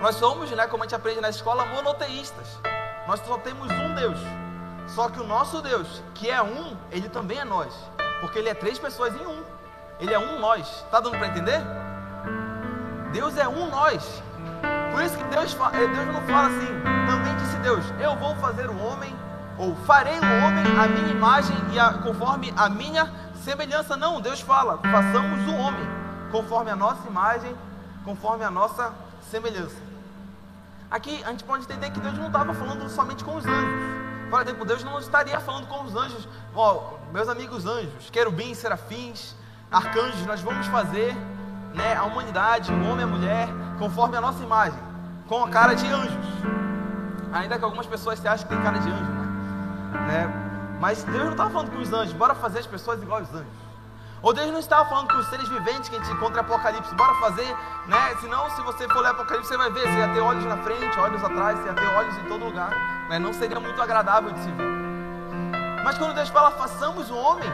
[0.00, 2.58] Nós somos, né, como a gente aprende na escola, monoteístas.
[3.06, 4.18] Nós só temos um Deus.
[4.88, 7.74] Só que o nosso Deus, que é um, ele também é nós.
[8.20, 9.42] Porque ele é três pessoas em um.
[10.00, 10.66] Ele é um nós.
[10.84, 11.60] Está dando para entender?
[13.12, 14.22] Deus é um nós.
[14.92, 16.68] Por isso que Deus, eh, Deus não fala assim,
[17.06, 19.14] também disse Deus, eu vou fazer o homem,
[19.58, 23.96] ou farei o homem a minha imagem e a, conforme a minha semelhança.
[23.96, 25.86] Não, Deus fala, façamos o homem
[26.30, 27.54] conforme a nossa imagem,
[28.04, 28.92] conforme a nossa
[29.30, 29.76] semelhança.
[30.90, 34.06] Aqui a gente pode entender que Deus não estava falando somente com os anjos.
[34.30, 39.34] Por exemplo, Deus não estaria falando com os anjos, ó, meus amigos anjos, querubins, serafins,
[39.70, 41.16] arcanjos, nós vamos fazer
[41.76, 44.78] né, a humanidade, o homem e a mulher, conforme a nossa imagem,
[45.28, 46.26] com a cara de anjos.
[47.32, 49.26] Ainda que algumas pessoas se acham que tem cara de anjo, né?
[50.08, 50.42] né?
[50.80, 53.66] Mas Deus não estava falando com os anjos, bora fazer as pessoas igual aos anjos.
[54.22, 56.94] Ou Deus não estava falando com os seres viventes que a gente encontra em Apocalipse,
[56.94, 57.54] bora fazer,
[57.86, 58.16] né?
[58.20, 60.98] Senão, se você for ler Apocalipse, você vai ver, você ia ter olhos na frente,
[60.98, 62.70] olhos atrás, você ia ter olhos em todo lugar,
[63.08, 63.18] né?
[63.18, 64.66] Não seria muito agradável de se ver.
[65.84, 67.48] Mas quando Deus fala, façamos o homem,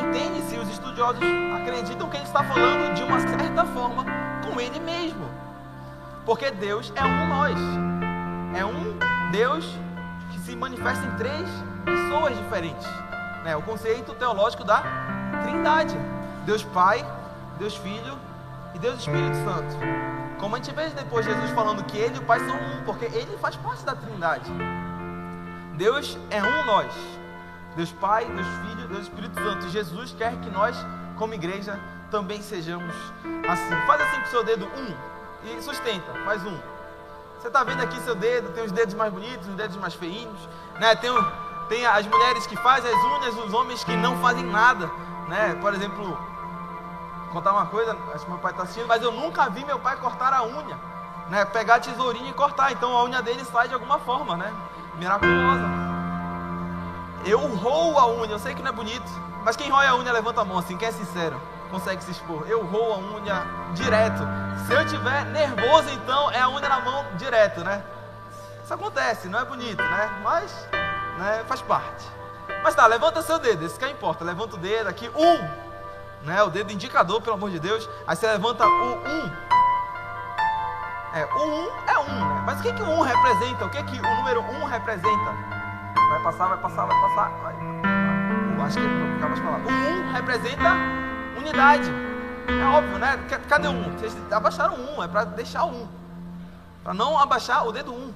[0.00, 1.22] entende-se, os estudiosos
[1.60, 4.04] acreditam que ele está falando de uma certa forma
[4.44, 5.28] com ele mesmo.
[6.24, 7.58] Porque Deus é um nós.
[8.54, 8.96] É um
[9.30, 9.66] Deus
[10.30, 11.48] que se manifesta em três
[11.84, 12.86] pessoas diferentes.
[13.44, 13.56] Né?
[13.56, 14.82] O conceito teológico da
[15.42, 15.96] Trindade:
[16.46, 17.04] Deus Pai,
[17.58, 18.18] Deus Filho
[18.74, 19.76] e Deus Espírito Santo.
[20.38, 23.04] Como a gente vê depois Jesus falando que Ele e o Pai são um, porque
[23.06, 24.50] Ele faz parte da Trindade.
[25.76, 26.92] Deus é um nós.
[27.76, 29.68] Deus Pai, Deus Filho, Deus Espírito Santo.
[29.68, 30.76] Jesus quer que nós,
[31.16, 31.78] como igreja,
[32.10, 32.94] também sejamos
[33.48, 33.86] assim.
[33.86, 34.94] Faz assim com o seu dedo, um,
[35.44, 36.58] e sustenta, faz um.
[37.38, 40.48] Você está vendo aqui seu dedo, tem os dedos mais bonitos, os dedos mais feinhos,
[40.80, 40.94] né?
[40.96, 41.10] Tem,
[41.68, 44.90] tem as mulheres que fazem as unhas, os homens que não fazem nada,
[45.28, 45.54] né?
[45.60, 46.16] Por exemplo,
[47.32, 49.96] contar uma coisa, acho que meu pai está assistindo, mas eu nunca vi meu pai
[49.96, 50.78] cortar a unha,
[51.28, 51.44] né?
[51.44, 54.50] Pegar a tesourinha e cortar, então a unha dele sai de alguma forma, né?
[54.96, 55.93] Miraculosa.
[57.26, 59.10] Eu roo a unha, eu sei que não é bonito,
[59.42, 62.46] mas quem rói a unha levanta a mão assim, quem é sincero, consegue se expor.
[62.46, 64.22] Eu roo a unha direto.
[64.66, 67.82] Se eu tiver nervoso, então é a unha na mão direto, né?
[68.62, 70.20] Isso acontece, não é bonito, né?
[70.22, 70.68] Mas
[71.18, 72.04] né, faz parte.
[72.62, 74.22] Mas tá, levanta seu dedo, esse que é importa.
[74.22, 76.26] Levanta o dedo aqui, um.
[76.26, 77.88] Né, o dedo indicador, pelo amor de Deus.
[78.06, 79.32] Aí você levanta o um.
[81.14, 82.42] É, o um é um, né?
[82.44, 83.64] Mas o que, que o um representa?
[83.64, 85.53] O que, que o número um representa?
[86.14, 87.28] Vai passar, vai passar, vai passar.
[87.42, 87.54] Vai.
[88.66, 89.58] Acho que não ficar mais falar.
[89.58, 90.72] O um representa
[91.36, 91.90] unidade.
[92.46, 93.18] É óbvio, né?
[93.48, 93.90] Cadê o um?
[93.98, 95.88] Vocês abaixaram um, é para deixar o um.
[96.84, 98.14] Para não abaixar o dedo um.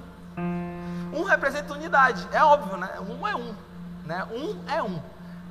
[1.13, 2.89] Um representa unidade, é óbvio, né?
[3.01, 3.53] Um é um.
[4.05, 4.25] Né?
[4.31, 5.01] Um é um.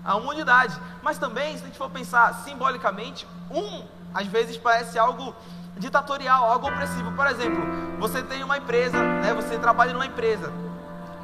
[0.03, 0.75] A uma unidade.
[1.03, 3.85] Mas também, se a gente for pensar simbolicamente, um
[4.15, 5.35] às vezes parece algo
[5.77, 7.13] ditatorial, algo opressivo.
[7.13, 7.63] Por exemplo,
[7.99, 9.35] você tem uma empresa, né?
[9.35, 10.51] você trabalha numa empresa.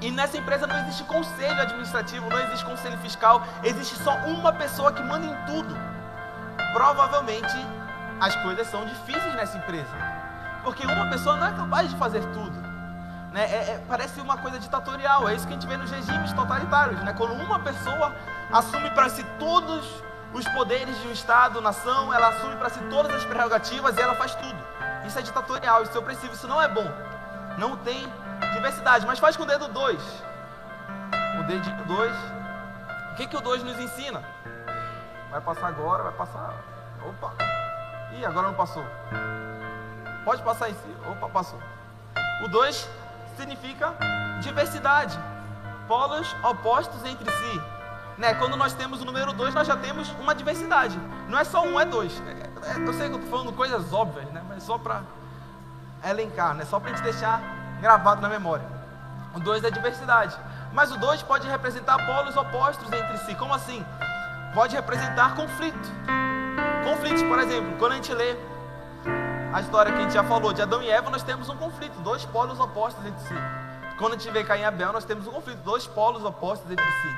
[0.05, 4.93] E nessa empresa não existe conselho administrativo, não existe conselho fiscal, existe só uma pessoa
[4.93, 5.75] que manda em tudo
[6.75, 7.57] provavelmente
[8.21, 9.89] as coisas são difíceis nessa empresa.
[10.63, 12.61] Porque uma pessoa não é capaz de fazer tudo.
[13.33, 13.45] Né?
[13.45, 17.01] É, é, parece uma coisa ditatorial, é isso que a gente vê nos regimes totalitários.
[17.01, 17.13] Né?
[17.13, 18.15] Quando uma pessoa
[18.53, 23.15] assume para si todos os poderes de um Estado, nação, ela assume para si todas
[23.15, 24.57] as prerrogativas e ela faz tudo.
[25.07, 26.91] Isso é ditatorial, isso é opressivo, isso não é bom.
[27.57, 28.11] Não tem
[28.55, 30.25] diversidade, mas faz com o dedo 2.
[31.41, 32.17] O dedo 2.
[33.13, 34.23] O que, que o 2 nos ensina?
[35.31, 36.55] Vai passar agora, vai passar.
[37.07, 37.33] Opa!
[38.13, 38.85] Ih, agora não passou.
[40.25, 40.97] Pode passar em si.
[41.11, 41.61] Opa, passou.
[42.45, 42.89] O 2
[43.37, 43.95] significa
[44.41, 45.19] diversidade.
[45.87, 47.63] Polos opostos entre si.
[48.17, 48.35] Né?
[48.35, 50.99] Quando nós temos o número 2, nós já temos uma diversidade.
[51.29, 52.23] Não é só um, é dois.
[52.27, 54.43] É, é, eu sei que eu estou falando coisas óbvias, né?
[54.49, 55.03] mas só para
[56.05, 56.65] elencar, né?
[56.65, 57.43] só para a gente deixar
[57.85, 58.67] gravado na memória.
[59.35, 60.35] O 2 é diversidade.
[60.73, 63.35] Mas o 2 pode representar polos opostos entre si.
[63.35, 63.85] Como assim?
[64.55, 65.93] pode representar conflito.
[66.85, 68.37] Conflitos, por exemplo, quando a gente lê
[69.53, 72.01] a história que a gente já falou de Adão e Eva, nós temos um conflito,
[72.01, 73.35] dois polos opostos entre si.
[73.99, 76.85] Quando a gente vê Caim e Abel, nós temos um conflito, dois polos opostos entre
[76.85, 77.09] si.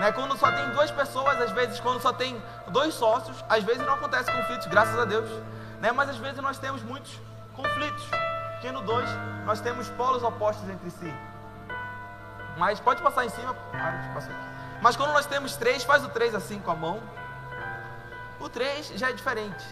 [0.00, 0.10] Né?
[0.12, 3.94] Quando só tem duas pessoas, às vezes, quando só tem dois sócios, às vezes não
[3.94, 5.28] acontece conflitos, graças a Deus.
[5.80, 5.92] Né?
[5.92, 7.18] Mas às vezes nós temos muitos
[7.54, 8.08] conflitos.
[8.60, 9.08] Porque no dois
[9.46, 11.14] nós temos polos opostos entre si.
[12.58, 13.56] Mas pode passar em cima.
[13.72, 14.20] Ah.
[14.82, 17.00] Mas quando nós temos três, faz o três assim com a mão.
[18.38, 19.64] O três já é diferente.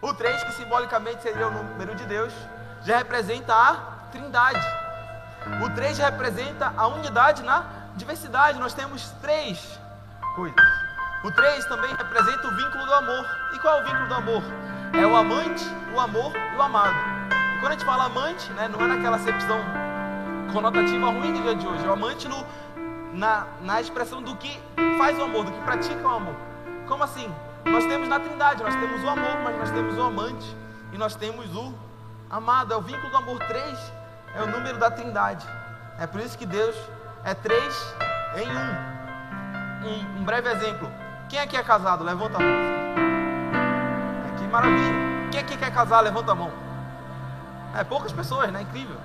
[0.00, 2.32] O três, que simbolicamente seria o número de Deus,
[2.84, 3.74] já representa a
[4.12, 4.64] trindade.
[5.64, 7.64] O 3 representa a unidade na
[7.96, 8.58] diversidade.
[8.58, 9.78] Nós temos três
[10.36, 10.56] coisas.
[11.24, 13.26] O 3 também representa o vínculo do amor.
[13.54, 14.42] E qual é o vínculo do amor?
[14.92, 15.64] É o amante,
[15.94, 17.19] o amor e o amado.
[17.60, 19.58] Quando a gente fala amante, né, não é naquela acepção
[20.50, 21.84] conotativa ruim do dia de hoje.
[21.84, 22.44] É o amante no,
[23.12, 24.58] na, na expressão do que
[24.96, 26.34] faz o amor, do que pratica o amor.
[26.88, 27.30] Como assim?
[27.66, 30.56] Nós temos na Trindade, nós temos o amor, mas nós temos o amante
[30.90, 31.74] e nós temos o
[32.30, 32.72] amado.
[32.72, 33.92] É o vínculo do amor 3,
[34.34, 35.46] é o número da Trindade.
[35.98, 36.74] É por isso que Deus
[37.24, 37.94] é três
[38.36, 39.86] em um.
[39.86, 40.20] um.
[40.20, 40.90] Um breve exemplo.
[41.28, 42.02] Quem aqui é casado?
[42.02, 42.56] Levanta a mão.
[44.38, 45.28] Que maravilha.
[45.30, 46.00] Quem aqui quer casar?
[46.00, 46.69] Levanta a mão.
[47.74, 48.62] É poucas pessoas, né?
[48.62, 48.96] Incrível.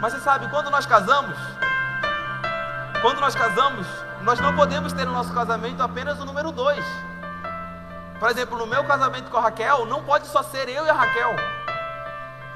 [0.00, 1.36] Mas você sabe, quando nós casamos,
[3.00, 3.86] quando nós casamos,
[4.22, 6.84] nós não podemos ter no nosso casamento apenas o número dois.
[8.18, 10.94] Por exemplo, no meu casamento com a Raquel, não pode só ser eu e a
[10.94, 11.34] Raquel.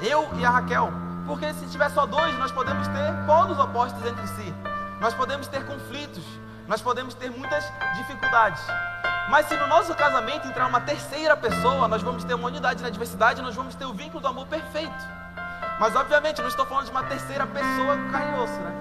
[0.01, 0.93] Eu e a Raquel.
[1.27, 4.55] Porque se tiver só dois, nós podemos ter polos opostos entre si.
[5.01, 6.25] Nós podemos ter conflitos.
[6.69, 7.65] Nós podemos ter muitas
[7.97, 8.61] dificuldades.
[9.29, 12.91] Mas se no nosso casamento entrar uma terceira pessoa, nós vamos ter uma unidade na
[12.91, 15.17] diversidade, nós vamos ter o vínculo do amor perfeito.
[15.81, 18.73] Mas obviamente, não estou falando de uma terceira pessoa carinhoso, né?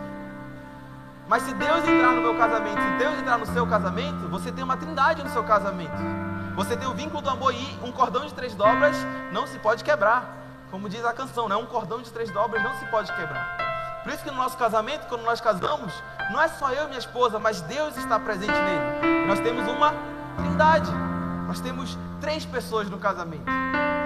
[1.28, 4.64] Mas se Deus entrar no meu casamento, se Deus entrar no seu casamento, você tem
[4.64, 5.98] uma trindade no seu casamento.
[6.56, 8.96] Você tem o vínculo do amor e um cordão de três dobras
[9.32, 10.38] não se pode quebrar.
[10.70, 11.56] Como diz a canção, né?
[11.56, 13.58] Um cordão de três dobras não se pode quebrar.
[14.04, 15.92] Por isso que no nosso casamento, quando nós casamos,
[16.32, 19.26] não é só eu e minha esposa, mas Deus está presente nele.
[19.28, 19.92] Nós temos uma
[20.36, 20.92] trindade.
[21.48, 23.46] Nós temos três pessoas no casamento.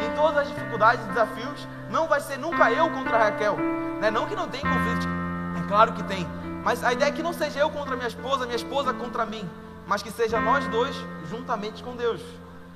[0.01, 3.57] Em todas as dificuldades e desafios, não vai ser nunca eu contra Raquel.
[3.99, 4.09] Né?
[4.11, 5.07] Não que não tem conflito,
[5.57, 6.27] é claro que tem.
[6.63, 9.49] Mas a ideia é que não seja eu contra minha esposa, minha esposa contra mim,
[9.87, 10.95] mas que seja nós dois
[11.29, 12.21] juntamente com Deus.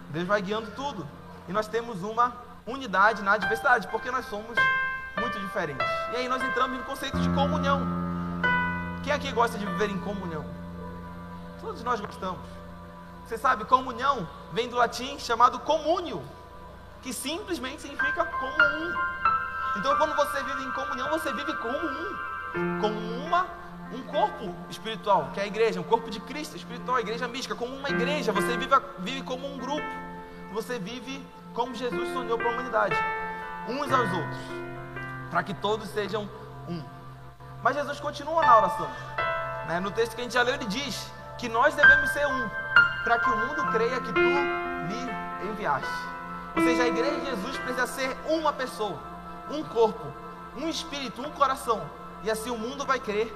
[0.09, 1.05] Deus vai guiando tudo.
[1.47, 2.33] E nós temos uma
[2.65, 4.57] unidade na diversidade, porque nós somos
[5.19, 5.85] muito diferentes.
[6.13, 7.81] E aí nós entramos no conceito de comunhão.
[9.03, 10.45] Quem aqui gosta de viver em comunhão?
[11.59, 12.62] Todos nós gostamos.
[13.25, 16.21] Você sabe, comunhão vem do latim chamado comúnio,
[17.01, 18.93] que simplesmente significa como um.
[19.77, 25.29] Então, quando você vive em comunhão, você vive como um, como uma um corpo espiritual,
[25.33, 28.31] que é a igreja, um corpo de Cristo espiritual, a igreja mística, como uma igreja,
[28.31, 29.85] você vive, vive como um grupo,
[30.51, 32.95] você vive como Jesus sonhou para a humanidade,
[33.67, 34.37] uns aos outros,
[35.29, 36.27] para que todos sejam
[36.67, 36.83] um.
[37.61, 38.89] Mas Jesus continua na oração,
[39.67, 39.79] né?
[39.79, 42.49] no texto que a gente já leu, ele diz que nós devemos ser um,
[43.03, 45.89] para que o mundo creia que tu me enviaste.
[46.55, 48.99] Ou seja, a igreja de Jesus precisa ser uma pessoa,
[49.49, 50.05] um corpo,
[50.55, 51.81] um espírito, um coração,
[52.23, 53.33] e assim o mundo vai crer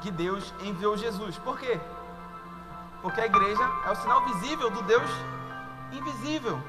[0.00, 1.38] que Deus enviou Jesus.
[1.38, 1.80] Por quê?
[3.00, 5.10] Porque a igreja é o sinal visível do Deus
[5.92, 6.60] invisível.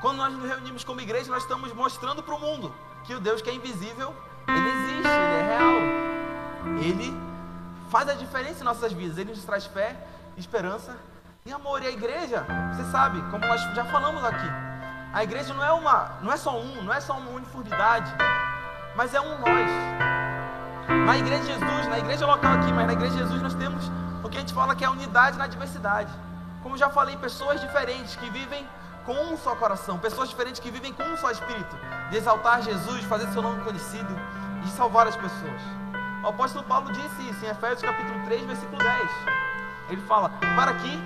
[0.00, 2.72] Quando nós nos reunimos como igreja, nós estamos mostrando para o mundo
[3.04, 4.14] que o Deus que é invisível,
[4.46, 6.06] ele existe, ele é real.
[6.82, 7.26] Ele
[7.88, 9.16] faz a diferença em nossas vidas.
[9.18, 9.96] Ele nos traz fé,
[10.36, 10.96] esperança
[11.44, 11.82] e amor.
[11.82, 14.48] E a igreja, você sabe, como nós já falamos aqui,
[15.12, 18.12] a igreja não é uma, não é só um, não é só uma uniformidade,
[18.94, 19.70] mas é um nós.
[21.06, 23.90] Na igreja de Jesus, na igreja local aqui, mas na igreja de Jesus nós temos
[24.22, 26.12] o que a gente fala que é a unidade na diversidade.
[26.62, 28.68] Como já falei, pessoas diferentes que vivem
[29.04, 31.76] com um só coração, pessoas diferentes que vivem com um só espírito,
[32.10, 34.14] de exaltar Jesus, fazer seu nome conhecido
[34.64, 35.62] e salvar as pessoas.
[36.24, 39.55] O apóstolo Paulo disse isso em Efésios capítulo 3, versículo 10.
[39.88, 40.98] Ele fala: "Para que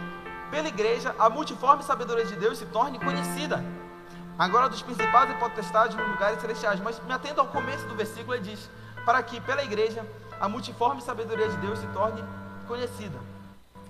[0.51, 3.65] pela igreja a multiforme sabedoria de Deus se torne conhecida,
[4.39, 6.81] agora dos principais e potestades nos lugares celestiais".
[6.81, 8.71] Mas me atento ao começo do versículo, ele diz:
[9.05, 10.05] para que pela igreja
[10.41, 12.23] a multiforme sabedoria de Deus se torne
[12.67, 13.19] conhecida.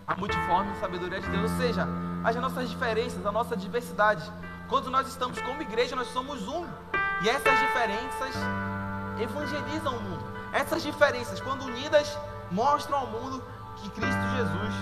[0.07, 1.87] A multiforme sabedoria de Deus, ou seja,
[2.25, 4.23] as nossas diferenças, a nossa diversidade.
[4.69, 6.67] Quando nós estamos como igreja, nós somos um.
[7.23, 8.35] E essas diferenças
[9.21, 10.25] evangelizam o mundo.
[10.53, 12.19] Essas diferenças, quando unidas,
[12.51, 13.43] mostram ao mundo
[13.81, 14.75] que Cristo Jesus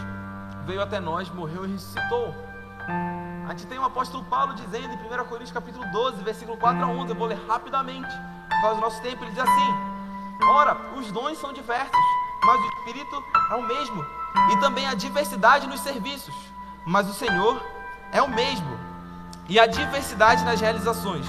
[0.67, 2.35] veio até nós, morreu e ressuscitou.
[3.47, 6.87] A gente tem o apóstolo Paulo dizendo em 1 Coríntios capítulo 12, versículo 4 a
[6.87, 8.15] 11, eu vou ler rapidamente,
[8.49, 9.75] por causa do nosso tempo, ele diz assim:
[10.51, 11.99] Ora, os dons são diversos,
[12.45, 14.05] mas o Espírito é o mesmo.
[14.53, 16.35] E também a diversidade nos serviços,
[16.85, 17.63] mas o Senhor
[18.13, 18.79] é o mesmo.
[19.49, 21.27] E a diversidade nas realizações,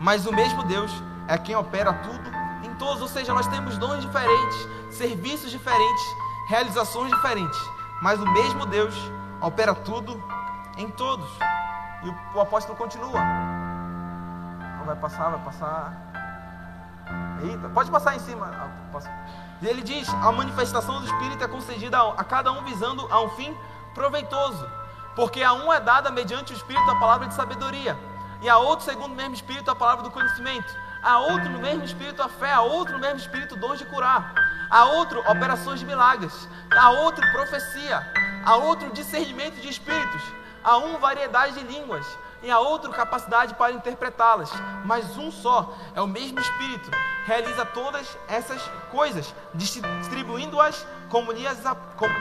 [0.00, 0.90] mas o mesmo Deus
[1.28, 2.30] é quem opera tudo
[2.64, 3.00] em todos.
[3.02, 6.04] Ou seja, nós temos dons diferentes, serviços diferentes,
[6.46, 7.58] realizações diferentes,
[8.00, 8.94] mas o mesmo Deus
[9.40, 10.22] opera tudo
[10.76, 11.28] em todos.
[12.02, 13.20] E o, apóstolo continua.
[14.84, 15.92] Vai passar, vai passar.
[17.42, 18.46] Eita, pode passar em cima.
[18.46, 18.70] Ah,
[19.62, 23.56] ele diz: a manifestação do Espírito é concedida a cada um visando a um fim
[23.94, 24.68] proveitoso,
[25.16, 27.98] porque a um é dada mediante o Espírito a palavra de sabedoria,
[28.40, 30.72] e a outro, segundo o mesmo Espírito, a palavra do conhecimento,
[31.06, 34.34] Há outro no mesmo espírito a fé, há outro no mesmo espírito dons de curar,
[34.68, 38.04] há outro operações de milagres, há outro profecia,
[38.44, 40.22] há outro discernimento de espíritos,
[40.64, 42.04] há um variedade de línguas,
[42.42, 44.50] e a outra capacidade para interpretá-las,
[44.84, 46.90] mas um só, é o mesmo Espírito,
[47.24, 51.46] realiza todas essas coisas, distribuindo-as como lhe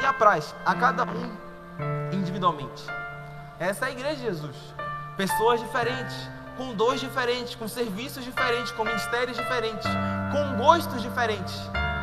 [0.06, 1.38] apraz, a cada um
[2.12, 2.84] individualmente.
[3.60, 4.56] Essa é a igreja de Jesus.
[5.17, 9.87] Pessoas diferentes, com dons diferentes, com serviços diferentes, com ministérios diferentes,
[10.31, 11.55] com gostos diferentes.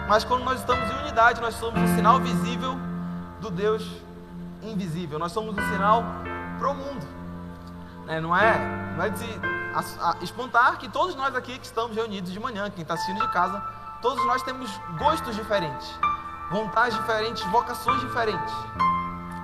[0.09, 2.77] Mas quando nós estamos em unidade, nós somos um sinal visível
[3.41, 3.87] do Deus
[4.63, 5.19] invisível.
[5.19, 6.05] Nós somos um sinal
[6.59, 7.07] para o mundo.
[8.09, 8.59] É, não é,
[8.97, 9.25] não é de
[9.75, 13.33] a, a, que todos nós aqui que estamos reunidos de manhã, quem está assistindo de
[13.33, 13.61] casa,
[14.03, 15.89] todos nós temos gostos diferentes,
[16.51, 18.55] vontades diferentes, vocações diferentes.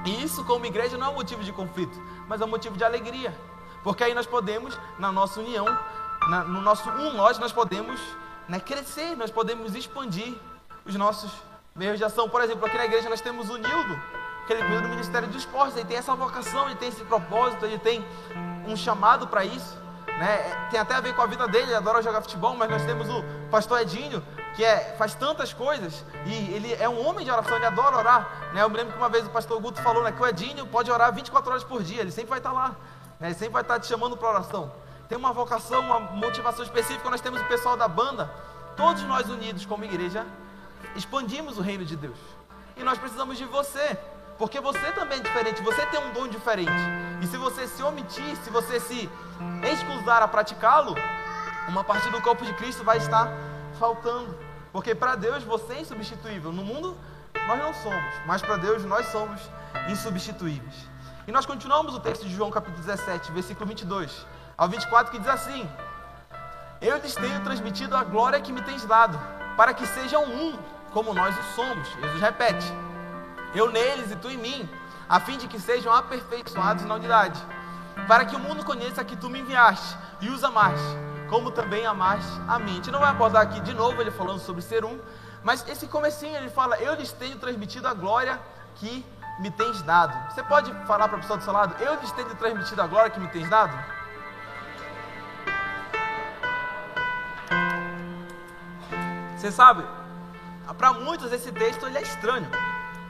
[0.04, 2.84] E isso, como igreja, não é um motivo de conflito, mas é um motivo de
[2.84, 3.34] alegria.
[3.82, 5.66] Porque aí nós podemos, na nossa união,
[6.28, 8.00] na, no nosso um nós, nós podemos
[8.48, 10.34] né, crescer, nós podemos expandir
[10.84, 11.30] os nossos
[11.74, 12.28] meios de ação.
[12.28, 14.00] Por exemplo, aqui na igreja nós temos o Nildo,
[14.46, 17.64] que ele cuida do Ministério dos Esportes, ele tem essa vocação, ele tem esse propósito,
[17.64, 18.04] ele tem
[18.66, 19.78] um chamado para isso.
[20.18, 20.68] Né?
[20.70, 23.08] Tem até a ver com a vida dele, ele adora jogar futebol, mas nós temos
[23.08, 24.20] o pastor Edinho,
[24.56, 28.50] que é, faz tantas coisas, e ele é um homem de oração, ele adora orar.
[28.52, 28.62] Né?
[28.62, 30.90] Eu me lembro que uma vez o pastor Guto falou né, que o Edinho pode
[30.90, 32.74] orar 24 horas por dia, ele sempre vai estar lá?
[33.20, 34.72] Ele sempre vai estar te chamando para oração.
[35.08, 38.30] Tem uma vocação, uma motivação específica, nós temos o pessoal da banda,
[38.76, 40.26] todos nós unidos como igreja,
[40.94, 42.18] expandimos o reino de Deus.
[42.76, 43.98] E nós precisamos de você.
[44.38, 46.70] Porque você também é diferente, você tem um dom diferente.
[47.20, 49.10] E se você se omitir, se você se
[49.64, 50.94] excusar a praticá-lo,
[51.68, 53.28] uma parte do corpo de Cristo vai estar
[53.80, 54.38] faltando.
[54.72, 56.52] Porque para Deus você é insubstituível.
[56.52, 56.96] No mundo
[57.48, 59.40] nós não somos, mas para Deus nós somos
[59.90, 60.74] insubstituíveis.
[61.28, 65.28] E nós continuamos o texto de João capítulo 17, versículo 22 ao 24, que diz
[65.28, 65.68] assim:
[66.80, 69.20] Eu lhes tenho transmitido a glória que me tens dado,
[69.54, 70.58] para que sejam um,
[70.90, 71.86] como nós o somos.
[71.86, 72.66] Jesus repete
[73.54, 74.66] eu neles e tu em mim,
[75.06, 77.38] a fim de que sejam aperfeiçoados na unidade,
[78.06, 80.96] para que o mundo conheça que tu me enviaste e os amaste,
[81.28, 82.72] como também amaste a mim.
[82.72, 84.98] A gente não vai abordar aqui de novo ele falando sobre ser um,
[85.44, 88.40] mas esse comecinho ele fala: Eu lhes tenho transmitido a glória
[88.76, 89.04] que
[89.38, 90.32] me tens dado.
[90.32, 93.10] Você pode falar para a pessoa do seu lado: Eu lhes tenho transmitido a glória
[93.10, 93.72] que me tens dado?
[99.36, 99.84] Você sabe,
[100.76, 102.48] para muitos esse texto ele é estranho.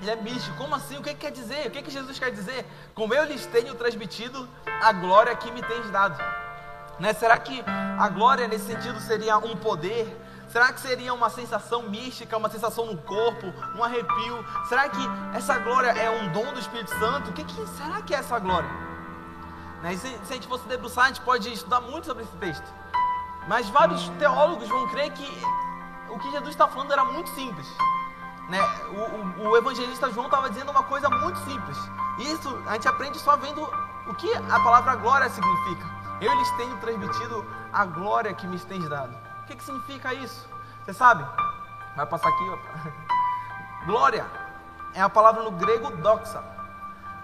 [0.01, 0.57] Ele é místico.
[0.57, 0.99] Como assim?
[0.99, 1.67] O que, que quer dizer?
[1.67, 2.67] O que, que Jesus quer dizer?
[2.95, 4.49] Como eu lhes tenho transmitido
[4.83, 6.17] a glória que me tens dado.
[7.01, 7.13] Né?
[7.15, 7.65] Será que
[7.99, 10.07] a glória nesse sentido seria um poder?
[10.49, 14.45] Será que seria uma sensação mística, uma sensação no corpo, um arrepio?
[14.69, 15.01] Será que
[15.35, 17.31] essa glória é um dom do Espírito Santo?
[17.31, 18.71] O que, que será que é essa glória?
[19.83, 19.95] Né?
[19.97, 22.67] Se, se a gente fosse debruçar, a gente pode estudar muito sobre esse texto.
[23.47, 25.43] Mas vários teólogos vão crer que
[26.09, 27.67] o que Jesus está falando era muito simples.
[28.49, 28.59] Né?
[28.89, 31.77] O, o, o evangelista João estava dizendo uma coisa muito simples.
[32.19, 33.63] Isso a gente aprende só vendo
[34.07, 35.87] o que a palavra glória significa.
[36.23, 39.28] Eu lhes tenho transmitido a glória que me tens dado.
[39.49, 40.47] Que, que significa isso?
[40.85, 41.25] Você sabe?
[41.97, 42.45] Vai passar aqui.
[42.51, 42.59] Ó.
[43.87, 44.27] Glória
[44.93, 46.45] é a palavra no grego doxa,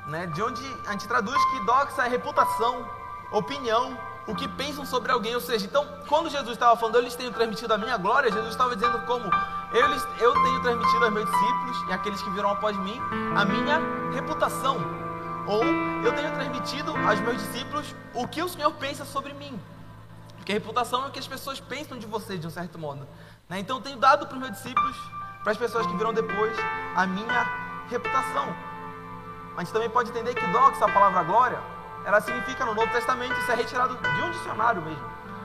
[0.07, 0.27] né?
[0.29, 2.89] de onde a gente traduz que doxa é reputação,
[3.31, 5.35] opinião, o que pensam sobre alguém.
[5.35, 8.53] Ou seja, então, quando Jesus estava falando, eu lhes tenho transmitido a minha glória, Jesus
[8.53, 9.31] estava dizendo como
[9.75, 12.99] eu, lhes, eu tenho transmitido aos meus discípulos e àqueles que virão após mim
[13.37, 13.81] a minha
[14.15, 14.79] reputação.
[15.47, 19.61] Ou eu tenho transmitido aos meus discípulos o que o Senhor pensa sobre mim.
[20.45, 23.09] Porque reputação é o que as pessoas pensam de você, de um certo modo.
[23.49, 23.61] Né?
[23.61, 24.95] Então, eu tenho dado para os meus discípulos,
[25.43, 26.55] para as pessoas que virão depois,
[26.95, 27.45] a minha
[27.89, 28.55] reputação.
[29.57, 31.59] A gente também pode entender que doxa, a palavra glória,
[32.05, 35.03] ela significa no Novo Testamento, isso é retirado de um dicionário mesmo.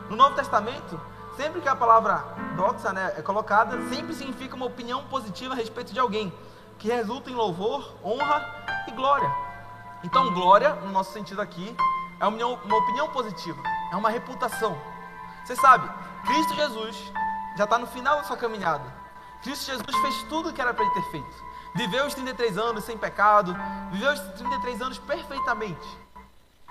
[0.09, 0.99] No Novo Testamento,
[1.37, 2.17] sempre que a palavra
[2.57, 6.33] doxa né, é colocada, sempre significa uma opinião positiva a respeito de alguém,
[6.77, 9.31] que resulta em louvor, honra e glória.
[10.03, 11.73] Então, glória, no nosso sentido aqui,
[12.19, 14.79] é uma opinião positiva, é uma reputação.
[15.43, 15.89] Você sabe,
[16.25, 17.11] Cristo Jesus
[17.57, 18.83] já está no final da sua caminhada.
[19.41, 21.49] Cristo Jesus fez tudo o que era para ele ter feito.
[21.75, 23.55] Viveu os 33 anos sem pecado,
[23.91, 25.87] viveu os 33 anos perfeitamente.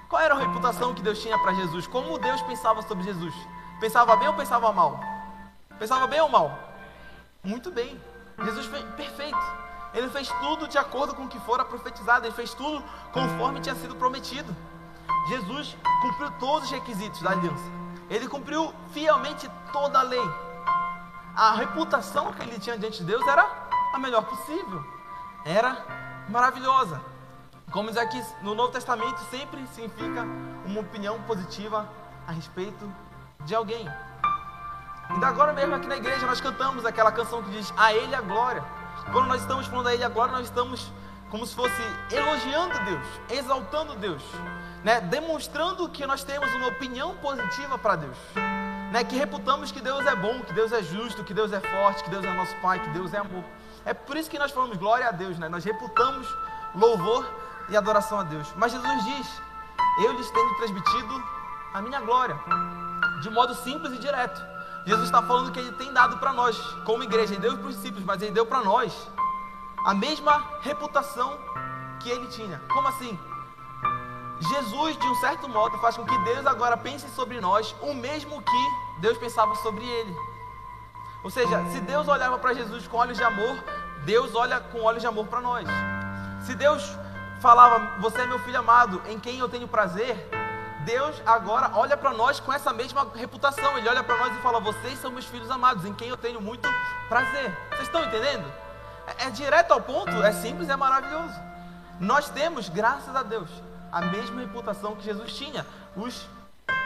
[0.09, 1.86] Qual era a reputação que Deus tinha para Jesus?
[1.86, 3.34] Como Deus pensava sobre Jesus?
[3.78, 4.99] Pensava bem ou pensava mal?
[5.78, 6.59] Pensava bem ou mal?
[7.45, 8.01] Muito bem.
[8.42, 9.38] Jesus foi perfeito.
[9.95, 12.26] Ele fez tudo de acordo com o que fora profetizado.
[12.26, 12.82] Ele fez tudo
[13.12, 14.55] conforme tinha sido prometido.
[15.29, 17.70] Jesus cumpriu todos os requisitos da aliança.
[18.09, 20.31] Ele cumpriu fielmente toda a lei.
[21.37, 23.47] A reputação que ele tinha diante de Deus era
[23.93, 24.85] a melhor possível.
[25.45, 25.85] Era
[26.29, 27.01] maravilhosa.
[27.70, 30.24] Como diz aqui no Novo Testamento, sempre significa
[30.64, 31.89] uma opinião positiva
[32.26, 32.91] a respeito
[33.45, 33.87] de alguém.
[35.11, 38.20] Ainda agora mesmo aqui na igreja nós cantamos aquela canção que diz A Ele a
[38.20, 38.64] Glória.
[39.12, 40.91] Quando nós estamos falando a Ele a Glória, nós estamos
[41.31, 44.22] como se fosse elogiando Deus, exaltando Deus,
[44.83, 45.01] né?
[45.01, 48.16] demonstrando que nós temos uma opinião positiva para Deus,
[48.93, 49.05] né?
[49.05, 52.11] que reputamos que Deus é bom, que Deus é justo, que Deus é forte, que
[52.11, 53.45] Deus é nosso Pai, que Deus é amor.
[53.85, 55.49] É por isso que nós falamos glória a Deus, né?
[55.49, 56.26] nós reputamos
[56.74, 57.29] louvor
[57.68, 58.53] e adoração a Deus.
[58.57, 59.43] Mas Jesus diz:
[60.05, 61.24] Eu lhes tenho transmitido
[61.74, 62.39] a minha glória,
[63.22, 64.41] de modo simples e direto.
[64.87, 68.05] Jesus está falando que Ele tem dado para nós, como igreja, Ele deu os princípios,
[68.05, 69.11] mas Ele deu para nós
[69.85, 71.39] a mesma reputação
[72.01, 72.61] que Ele tinha.
[72.72, 73.18] Como assim?
[74.41, 78.41] Jesus, de um certo modo, faz com que Deus agora pense sobre nós o mesmo
[78.41, 80.16] que Deus pensava sobre Ele.
[81.24, 83.57] Ou seja, se Deus olhava para Jesus com olhos de amor,
[84.05, 85.66] Deus olha com olhos de amor para nós.
[86.47, 86.97] Se Deus
[87.41, 90.16] falava, Você é meu filho amado, em quem eu tenho prazer,
[90.84, 93.76] Deus agora olha para nós com essa mesma reputação.
[93.76, 96.41] Ele olha para nós e fala: Vocês são meus filhos amados, em quem eu tenho
[96.41, 96.68] muito
[97.09, 97.55] prazer.
[97.70, 98.51] Vocês estão entendendo?
[99.07, 101.34] É, é direto ao ponto, é simples, é maravilhoso.
[102.01, 103.51] Nós temos, graças a Deus,
[103.93, 105.66] a mesma reputação que Jesus tinha.
[105.97, 106.28] Os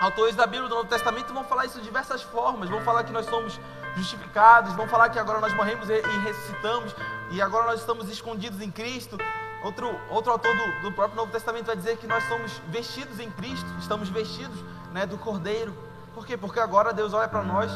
[0.01, 2.69] autores da Bíblia do Novo Testamento vão falar isso de diversas formas.
[2.69, 3.59] Vão falar que nós somos
[3.97, 6.95] justificados, vão falar que agora nós morremos e ressuscitamos,
[7.31, 9.19] e agora nós estamos escondidos em Cristo.
[9.63, 13.31] Outro, outro autor do, do próprio Novo Testamento vai dizer que nós somos vestidos em
[13.31, 14.59] Cristo, estamos vestidos
[14.93, 15.73] né, do Cordeiro.
[16.15, 16.37] Por quê?
[16.37, 17.71] Porque agora Deus olha para nós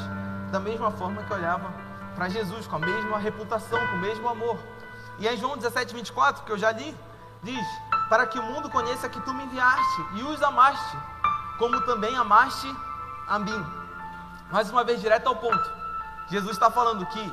[0.50, 1.72] da mesma forma que olhava
[2.16, 4.58] para Jesus, com a mesma reputação, com o mesmo amor.
[5.18, 6.94] E aí, João 17, 24, que eu já li,
[7.42, 7.66] diz:
[8.08, 10.96] Para que o mundo conheça que tu me enviaste e os amaste,
[11.58, 12.74] como também amaste
[13.26, 13.66] a mim.
[14.50, 15.70] Mais uma vez, direto ao ponto.
[16.28, 17.32] Jesus está falando que,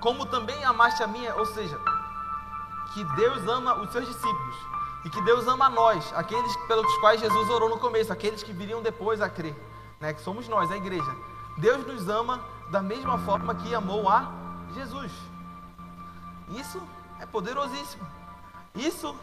[0.00, 1.78] como também amaste a mim, ou seja,
[2.92, 4.56] que Deus ama os seus discípulos
[5.04, 8.82] e que Deus ama nós, aqueles pelos quais Jesus orou no começo, aqueles que viriam
[8.82, 9.54] depois a crer,
[10.00, 11.14] né, que somos nós, a igreja.
[11.58, 14.30] Deus nos ama da mesma forma que amou a
[14.74, 15.12] Jesus.
[16.50, 16.82] Isso
[17.20, 18.06] é poderosíssimo.
[18.74, 19.14] Isso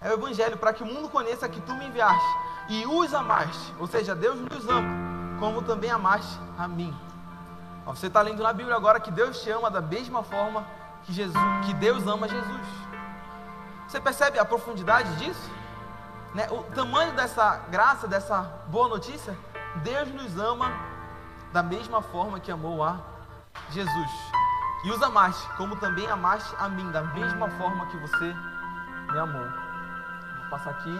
[0.00, 2.36] é o evangelho para que o mundo conheça que tu me enviaste
[2.68, 4.88] e os amaste, ou seja, Deus nos ama,
[5.38, 6.96] como também amaste a mim.
[7.86, 10.66] Você está lendo na Bíblia agora que Deus te ama da mesma forma
[11.02, 11.36] que Jesus,
[11.66, 12.66] que Deus ama Jesus.
[13.86, 15.50] Você percebe a profundidade disso?
[16.34, 16.48] Né?
[16.50, 19.36] O tamanho dessa graça, dessa boa notícia?
[19.82, 20.72] Deus nos ama
[21.52, 22.98] da mesma forma que amou a
[23.70, 24.10] Jesus.
[24.84, 28.34] E os amaste, como também amaste a mim, da mesma forma que você
[29.14, 29.46] me amou.
[30.38, 30.98] Vou passar aqui.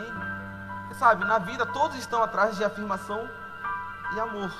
[0.94, 3.28] Sabe, na vida todos estão atrás de afirmação
[4.14, 4.50] e amor.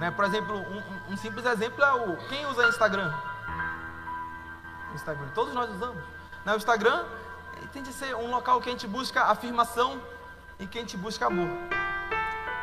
[0.00, 0.10] Né?
[0.10, 3.14] Por exemplo, um, um simples exemplo é o quem usa Instagram?
[4.92, 5.28] Instagram.
[5.34, 6.02] Todos nós usamos.
[6.44, 6.52] Né?
[6.52, 7.04] O Instagram
[7.72, 10.00] tem de ser um local que a gente busca afirmação
[10.58, 11.48] e que a gente busca amor.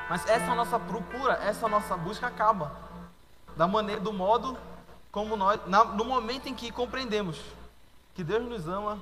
[0.09, 2.75] Mas essa nossa procura, essa nossa busca acaba
[3.55, 4.57] da maneira, do modo
[5.09, 7.41] como nós, na, no momento em que compreendemos
[8.13, 8.99] que Deus nos ama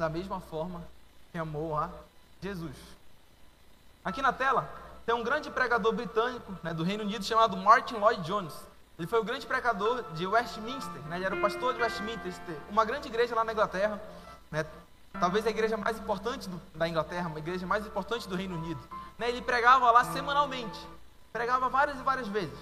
[0.00, 0.82] da mesma forma
[1.30, 1.90] que amou a
[2.42, 2.74] Jesus.
[4.02, 4.66] Aqui na tela
[5.04, 8.54] tem um grande pregador britânico né, do Reino Unido chamado Martin Lloyd Jones.
[8.98, 12.84] Ele foi o grande pregador de Westminster, né, ele era o pastor de Westminster, uma
[12.84, 14.00] grande igreja lá na Inglaterra.
[14.50, 14.64] Né,
[15.18, 18.80] Talvez a igreja mais importante do, da Inglaterra, uma igreja mais importante do Reino Unido.
[19.18, 19.28] Né?
[19.28, 20.80] Ele pregava lá semanalmente.
[21.32, 22.58] Pregava várias e várias vezes.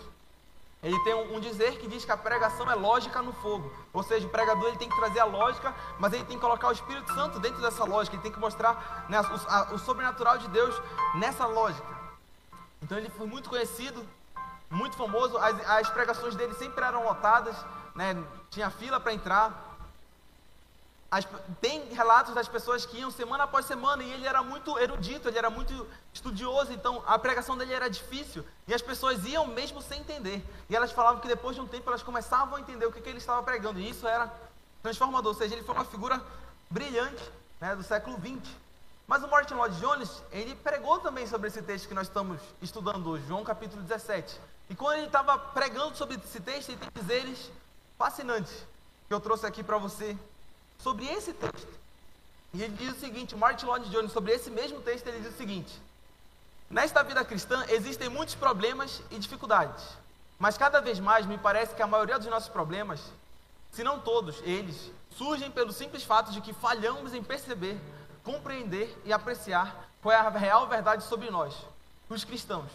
[0.80, 3.72] Ele tem um, dizer que diz que a pregação é lógica no fogo.
[3.92, 6.68] Ou seja, o pregador ele tem que trazer a lógica, mas ele tem que colocar
[6.68, 8.14] o Espírito Santo dentro dessa lógica.
[8.14, 10.80] Ele tem que mostrar né, o, a, o sobrenatural de Deus
[11.16, 11.98] nessa lógica.
[12.80, 14.06] Então ele foi muito conhecido,
[14.70, 15.36] muito famoso.
[15.38, 17.56] As, as pregações dele sempre eram lotadas,
[17.96, 18.16] né,
[18.48, 19.67] tinha fila para entrar.
[21.10, 21.26] As,
[21.60, 25.38] tem relatos das pessoas que iam semana após semana e ele era muito erudito, ele
[25.38, 30.00] era muito estudioso, então a pregação dele era difícil e as pessoas iam mesmo sem
[30.00, 30.44] entender.
[30.68, 33.08] E elas falavam que depois de um tempo elas começavam a entender o que, que
[33.08, 34.30] ele estava pregando e isso era
[34.82, 36.22] transformador, ou seja, ele foi uma figura
[36.68, 37.22] brilhante
[37.58, 38.54] né, do século XX.
[39.06, 43.08] Mas o Martin Lloyd Jones, ele pregou também sobre esse texto que nós estamos estudando
[43.08, 44.38] hoje, João capítulo 17.
[44.68, 47.50] E quando ele estava pregando sobre esse texto, ele tem dizeres
[47.96, 48.52] fascinantes
[49.08, 50.14] que eu trouxe aqui para você
[50.78, 51.68] sobre esse texto.
[52.54, 55.36] E ele diz o seguinte, Martin Lloyd Jones, sobre esse mesmo texto, ele diz o
[55.36, 55.80] seguinte:
[56.70, 59.84] Nesta vida cristã existem muitos problemas e dificuldades,
[60.38, 63.00] mas cada vez mais me parece que a maioria dos nossos problemas,
[63.70, 67.78] se não todos eles, surgem pelo simples fato de que falhamos em perceber,
[68.24, 71.54] compreender e apreciar qual é a real verdade sobre nós,
[72.08, 72.70] os cristãos.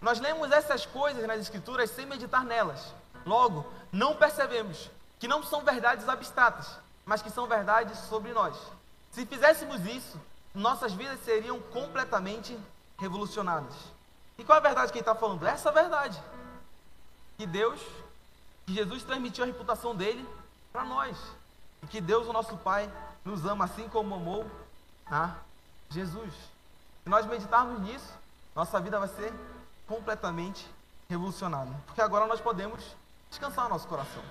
[0.00, 2.92] Nós lemos essas coisas nas Escrituras sem meditar nelas.
[3.24, 8.56] Logo, não percebemos que não são verdades abstratas, mas que são verdades sobre nós.
[9.10, 10.20] Se fizéssemos isso,
[10.54, 12.58] nossas vidas seriam completamente
[12.98, 13.74] revolucionadas.
[14.38, 15.46] E qual é a verdade que ele está falando?
[15.46, 16.20] Essa verdade.
[17.36, 17.80] que Deus,
[18.64, 20.26] que Jesus transmitiu a reputação dele
[20.72, 21.16] para nós.
[21.82, 22.90] E que Deus, o nosso Pai,
[23.24, 24.48] nos ama assim como amou
[25.06, 25.34] a
[25.90, 26.32] Jesus.
[27.02, 28.12] Se nós meditarmos nisso,
[28.54, 29.32] nossa vida vai ser
[29.86, 30.68] completamente
[31.08, 31.70] revolucionada.
[31.86, 32.84] Porque agora nós podemos
[33.28, 34.22] descansar o nosso coração.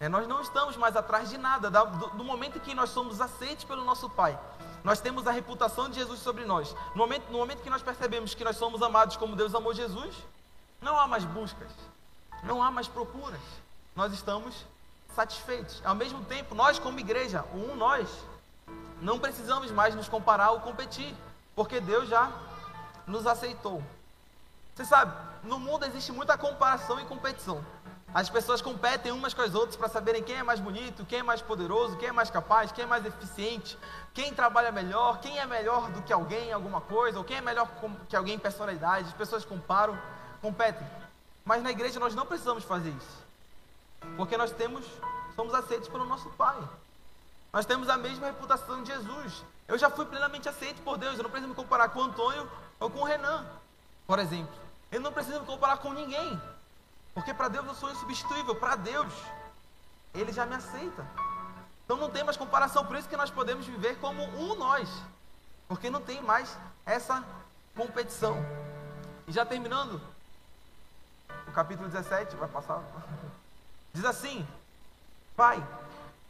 [0.00, 1.70] É, nós não estamos mais atrás de nada.
[1.70, 4.38] Do, do, momento em que nós somos aceitos pelo nosso Pai,
[4.84, 6.74] nós temos a reputação de Jesus sobre nós.
[6.94, 10.14] No momento, no momento que nós percebemos que nós somos amados como Deus amou Jesus,
[10.80, 11.72] não há mais buscas,
[12.44, 13.40] não há mais procuras.
[13.96, 14.64] Nós estamos
[15.14, 15.82] satisfeitos.
[15.84, 18.08] Ao mesmo tempo, nós, como igreja, o um nós,
[19.00, 21.12] não precisamos mais nos comparar ou competir,
[21.56, 22.30] porque Deus já
[23.04, 23.82] nos aceitou.
[24.74, 27.64] Você sabe, no mundo existe muita comparação e competição.
[28.18, 31.22] As pessoas competem umas com as outras para saberem quem é mais bonito, quem é
[31.22, 33.78] mais poderoso, quem é mais capaz, quem é mais eficiente,
[34.12, 37.40] quem trabalha melhor, quem é melhor do que alguém em alguma coisa, ou quem é
[37.40, 37.70] melhor
[38.08, 39.06] que alguém em personalidade.
[39.06, 39.96] As pessoas comparam,
[40.42, 40.84] competem.
[41.44, 43.24] Mas na igreja nós não precisamos fazer isso.
[44.16, 44.84] Porque nós temos,
[45.36, 46.58] somos aceitos pelo nosso Pai.
[47.52, 49.44] Nós temos a mesma reputação de Jesus.
[49.68, 51.18] Eu já fui plenamente aceito por Deus.
[51.18, 52.50] Eu não preciso me comparar com o Antônio
[52.80, 53.46] ou com o Renan,
[54.08, 54.56] por exemplo.
[54.90, 56.57] Eu não preciso me comparar com ninguém.
[57.18, 58.54] Porque para Deus eu sou insubstituível.
[58.54, 59.12] Para Deus,
[60.14, 61.04] Ele já me aceita.
[61.84, 62.86] Então não tem mais comparação.
[62.86, 64.88] Por isso que nós podemos viver como um nós.
[65.66, 66.56] Porque não tem mais
[66.86, 67.24] essa
[67.74, 68.36] competição.
[69.26, 70.00] E já terminando,
[71.48, 72.84] o capítulo 17, vai passar.
[73.92, 74.46] Diz assim:
[75.36, 75.60] Pai,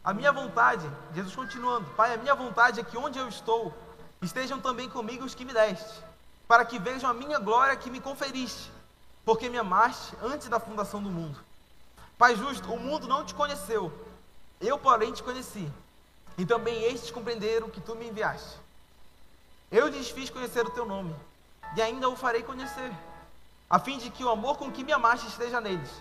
[0.03, 3.77] a minha vontade, Jesus continuando, Pai, a minha vontade é que onde eu estou,
[4.23, 6.03] estejam também comigo os que me deste,
[6.47, 8.71] para que vejam a minha glória que me conferiste,
[9.29, 11.37] porque me amaste antes da fundação do mundo.
[12.17, 13.93] Pai justo, o mundo não te conheceu,
[14.59, 15.71] eu, porém, te conheci,
[16.35, 18.57] e também estes compreenderam que tu me enviaste.
[19.71, 21.15] Eu lhes fiz conhecer o teu nome,
[21.75, 22.91] e ainda o farei conhecer,
[23.69, 25.91] a fim de que o amor com que me amaste esteja neles,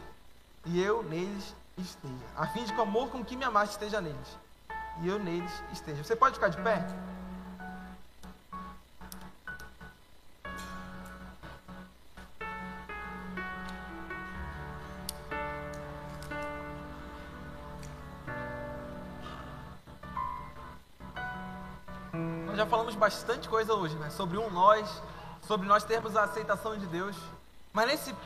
[0.65, 4.01] e eu neles esteja, a fim de que o amor com que me amaste esteja
[4.01, 4.39] neles,
[5.03, 6.03] e eu neles esteja.
[6.03, 6.83] Você pode ficar de pé?
[22.59, 24.11] Já falamos bastante coisa hoje, né?
[24.11, 25.01] Sobre um nós,
[25.47, 27.17] sobre nós termos a aceitação de Deus.
[27.73, 28.17] Mas nesse,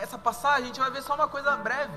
[0.00, 1.92] essa passagem a gente vai ver só uma coisa breve.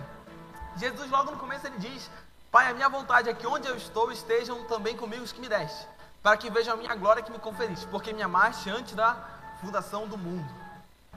[0.75, 2.11] Jesus logo no começo ele diz:
[2.51, 5.47] Pai, a minha vontade é que onde eu estou estejam também comigo os que me
[5.47, 5.87] deste,
[6.21, 9.15] para que vejam a minha glória que me conferiste, porque me amaste antes da
[9.61, 10.53] fundação do mundo.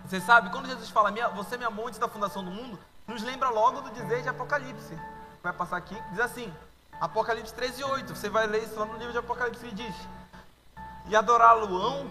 [0.04, 3.48] Você sabe, quando Jesus fala, você me amou antes da fundação do mundo, nos lembra
[3.50, 4.96] logo do dizer de Apocalipse.
[5.42, 6.54] Vai passar aqui, diz assim,
[7.00, 8.14] Apocalipse 13, 8.
[8.14, 9.94] Você vai ler isso lá no livro de Apocalipse e diz:
[11.08, 12.10] E adorá-lo-ão,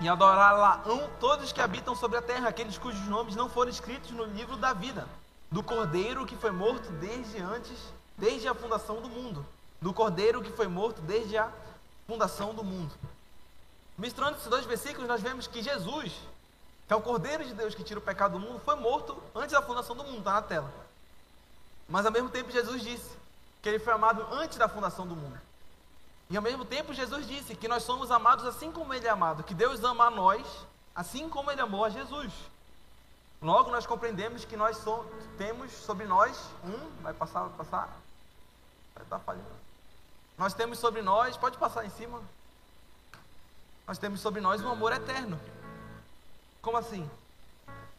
[0.00, 4.24] e adorá-la-ão todos que habitam sobre a terra, aqueles cujos nomes não foram escritos no
[4.24, 5.06] livro da vida
[5.50, 7.78] do cordeiro que foi morto desde antes,
[8.16, 9.46] desde a fundação do mundo,
[9.80, 11.50] do cordeiro que foi morto desde a
[12.06, 12.92] fundação do mundo.
[13.96, 16.12] Misturando esses dois versículos, nós vemos que Jesus,
[16.86, 19.52] que é o cordeiro de Deus que tira o pecado do mundo, foi morto antes
[19.52, 20.70] da fundação do mundo, está na tela.
[21.88, 23.16] Mas ao mesmo tempo Jesus disse
[23.62, 25.40] que ele foi amado antes da fundação do mundo.
[26.28, 29.44] E ao mesmo tempo Jesus disse que nós somos amados assim como ele é amado,
[29.44, 30.46] que Deus ama a nós
[30.96, 32.32] assim como ele amou a Jesus.
[33.42, 34.82] Logo nós compreendemos que nós
[35.36, 37.96] temos sobre nós um, vai passar, vai passar,
[38.94, 39.56] vai estar falhando.
[40.38, 42.20] Nós temos sobre nós, pode passar em cima.
[43.86, 45.38] Nós temos sobre nós um amor eterno.
[46.62, 47.08] Como assim?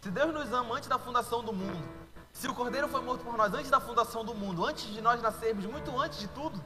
[0.01, 1.87] Se Deus nos ama antes da fundação do mundo,
[2.33, 5.21] se o Cordeiro foi morto por nós antes da fundação do mundo, antes de nós
[5.21, 6.63] nascermos, muito antes de tudo,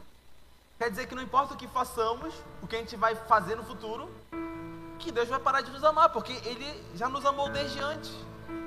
[0.81, 3.63] quer dizer que não importa o que façamos, o que a gente vai fazer no
[3.63, 4.09] futuro,
[4.97, 8.11] que Deus vai parar de nos amar, porque Ele já nos amou desde antes.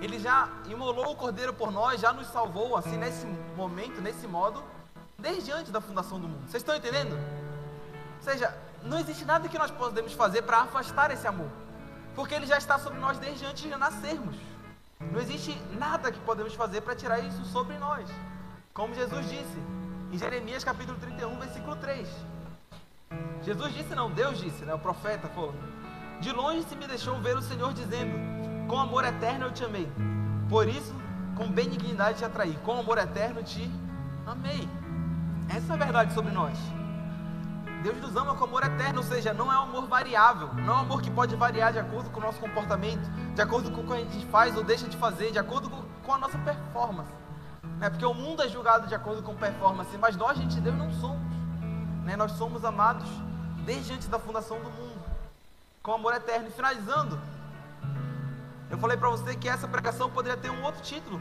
[0.01, 4.63] Ele já imolou o cordeiro por nós, já nos salvou, assim, nesse momento, nesse modo,
[5.19, 6.49] desde antes da fundação do mundo.
[6.49, 7.19] Vocês estão entendendo?
[8.19, 11.51] Ou seja, não existe nada que nós podemos fazer para afastar esse amor,
[12.15, 14.37] porque ele já está sobre nós desde antes de nascermos.
[15.01, 18.09] Não existe nada que podemos fazer para tirar isso sobre nós.
[18.73, 19.84] Como Jesus disse
[20.15, 22.09] em Jeremias capítulo 31, versículo 3.
[23.43, 24.73] Jesus disse, não, Deus disse, né?
[24.73, 25.53] O profeta falou:
[26.21, 28.15] De longe se me deixou ver o Senhor dizendo:
[28.69, 29.91] com amor eterno eu te amei.
[30.49, 30.95] Por isso,
[31.37, 32.57] com benignidade te atraí.
[32.65, 33.69] Com amor eterno te
[34.25, 34.69] amei.
[35.49, 36.57] Essa é a verdade sobre nós.
[37.83, 40.77] Deus nos ama com amor eterno, ou seja, não é um amor variável, não é
[40.77, 43.87] um amor que pode variar de acordo com o nosso comportamento, de acordo com o
[43.87, 45.69] que a gente faz ou deixa de fazer, de acordo
[46.05, 47.24] com a nossa performance.
[47.85, 50.75] É porque o mundo é julgado de acordo com performance, mas nós, gente de Deus,
[50.75, 51.21] não somos.
[52.03, 52.17] Né?
[52.17, 53.07] Nós somos amados
[53.67, 55.05] desde antes da fundação do mundo,
[55.83, 56.49] com amor eterno.
[56.49, 57.21] E finalizando,
[58.71, 61.21] eu falei para você que essa pregação poderia ter um outro título,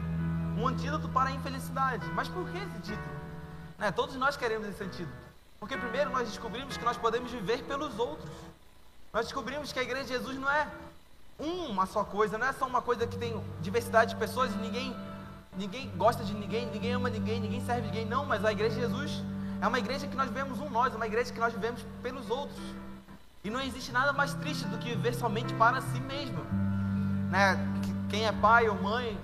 [0.56, 2.06] um antídoto para a infelicidade.
[2.14, 3.14] Mas por que esse título?
[3.76, 3.92] Né?
[3.92, 5.18] Todos nós queremos esse antídoto.
[5.60, 8.32] Porque primeiro nós descobrimos que nós podemos viver pelos outros.
[9.12, 10.66] Nós descobrimos que a igreja de Jesus não é
[11.38, 14.96] uma só coisa, não é só uma coisa que tem diversidade de pessoas e ninguém,
[15.56, 18.06] ninguém gosta de ninguém, ninguém ama ninguém, ninguém serve ninguém.
[18.06, 19.22] Não, mas a igreja de Jesus
[19.60, 22.60] é uma igreja que nós vivemos um nós, uma igreja que nós vivemos pelos outros.
[23.42, 26.42] E não existe nada mais triste do que viver somente para si mesmo.
[27.30, 27.58] Né?
[28.08, 29.18] Quem é pai ou mãe,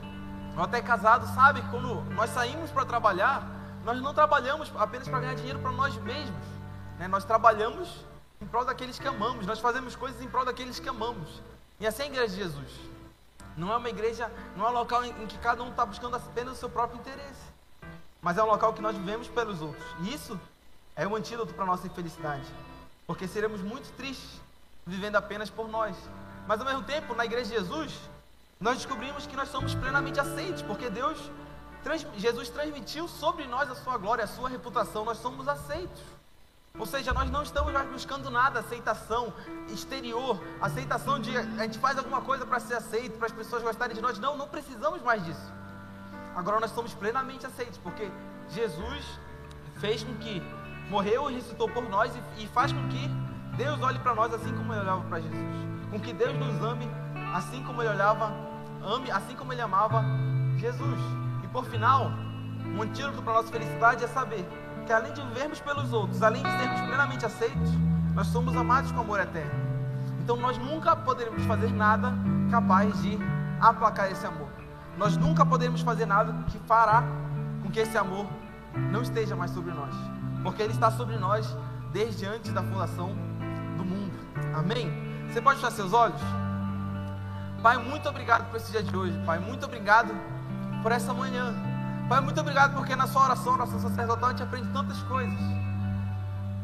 [0.56, 3.48] ou até casado, sabe que quando nós saímos para trabalhar,
[3.84, 6.44] nós não trabalhamos apenas para ganhar dinheiro para nós mesmos.
[6.98, 7.08] Né?
[7.08, 8.04] Nós trabalhamos
[8.40, 9.46] em prol daqueles que amamos.
[9.46, 11.42] Nós fazemos coisas em prol daqueles que amamos.
[11.78, 12.90] E assim é a igreja de Jesus.
[13.56, 16.54] Não é uma igreja, não é um local em, que cada um está buscando apenas
[16.54, 17.50] o seu próprio interesse.
[18.22, 19.84] Mas é um local que nós vivemos pelos outros.
[20.02, 20.38] E isso
[20.94, 22.46] é um antídoto para a nossa infelicidade.
[23.06, 24.40] Porque seremos muito tristes
[24.86, 25.96] vivendo apenas por nós.
[26.46, 27.98] Mas ao mesmo tempo, na igreja de Jesus,
[28.58, 31.30] nós descobrimos que nós somos plenamente aceitos, porque Deus
[31.82, 36.02] Trans, Jesus transmitiu sobre nós a sua glória, a sua reputação, nós somos aceitos.
[36.80, 39.32] Ou seja, nós não estamos mais buscando nada, aceitação
[39.68, 43.94] exterior, aceitação de a gente faz alguma coisa para ser aceito, para as pessoas gostarem
[43.94, 44.18] de nós.
[44.18, 45.52] Não, não precisamos mais disso.
[46.34, 48.10] Agora nós somos plenamente aceitos, porque
[48.48, 49.20] Jesus
[49.76, 50.42] fez com que
[50.88, 53.08] morreu e ressuscitou por nós e, e faz com que
[53.58, 55.56] Deus olhe para nós assim como ele olhava para Jesus.
[55.90, 56.88] Com que Deus nos ame
[57.34, 58.32] assim como ele olhava,
[58.82, 60.02] ame assim como ele amava
[60.56, 60.98] Jesus
[61.52, 62.12] por final,
[62.76, 64.46] um antídoto para nossa felicidade é saber
[64.92, 67.70] além de vivermos pelos outros, além de sermos plenamente aceitos,
[68.14, 69.50] nós somos amados com amor eterno.
[70.20, 72.12] Então nós nunca poderemos fazer nada
[72.50, 73.18] capaz de
[73.60, 74.48] aplacar esse amor.
[74.96, 77.02] Nós nunca poderemos fazer nada que fará
[77.62, 78.26] com que esse amor
[78.90, 79.94] não esteja mais sobre nós,
[80.42, 81.56] porque ele está sobre nós
[81.92, 83.08] desde antes da fundação
[83.76, 84.18] do mundo.
[84.54, 84.90] Amém?
[85.28, 86.20] Você pode fechar seus olhos?
[87.62, 89.18] Pai, muito obrigado por esse dia de hoje.
[89.24, 90.12] Pai, muito obrigado
[90.82, 91.69] por essa manhã.
[92.10, 95.38] Pai, muito obrigado porque na sua oração, nossa sacerdotal, a gente aprende tantas coisas.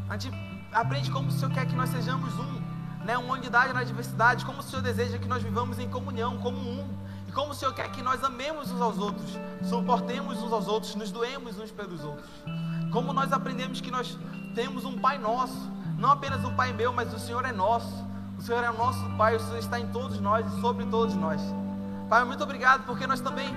[0.09, 0.37] A gente
[0.73, 2.61] aprende como o Senhor quer que nós sejamos um,
[3.05, 3.17] né?
[3.17, 6.85] uma unidade na diversidade, como o Senhor deseja que nós vivamos em comunhão, como um.
[7.29, 10.97] E como o Senhor quer que nós amemos uns aos outros, suportemos uns aos outros,
[10.97, 12.29] nos doemos uns pelos outros.
[12.91, 14.19] Como nós aprendemos que nós
[14.53, 18.05] temos um Pai nosso, não apenas um Pai meu, mas o Senhor é nosso.
[18.37, 21.15] O Senhor é o nosso Pai, o Senhor está em todos nós e sobre todos
[21.15, 21.41] nós.
[22.09, 23.55] Pai, muito obrigado porque nós também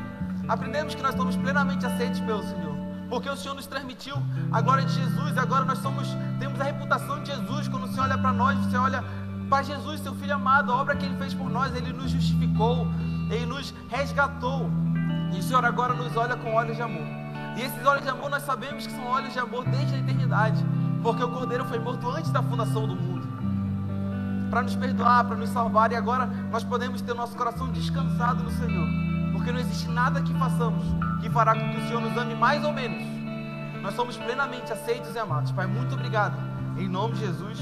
[0.50, 2.76] aprendemos que nós somos plenamente aceitos pelo Senhor.
[3.08, 4.16] Porque o Senhor nos transmitiu
[4.52, 6.08] a glória de Jesus, e agora nós somos,
[6.40, 7.68] temos a reputação de Jesus.
[7.68, 9.04] Quando o Senhor olha para nós, você olha
[9.50, 12.88] para Jesus, seu Filho amado, a obra que Ele fez por nós, Ele nos justificou,
[13.30, 14.70] Ele nos resgatou.
[15.34, 17.06] E o Senhor agora nos olha com olhos de amor.
[17.56, 20.64] E esses olhos de amor nós sabemos que são olhos de amor desde a eternidade,
[21.02, 23.28] porque o Cordeiro foi morto antes da fundação do mundo.
[24.50, 28.52] Para nos perdoar, para nos salvar, e agora nós podemos ter nosso coração descansado no
[28.52, 30.84] Senhor porque não existe nada que façamos
[31.22, 33.04] que fará com que o Senhor nos ame mais ou menos.
[33.82, 35.52] Nós somos plenamente aceitos e amados.
[35.52, 36.38] Pai, muito obrigado.
[36.78, 37.60] Em nome de Jesus,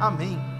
[0.00, 0.57] amém.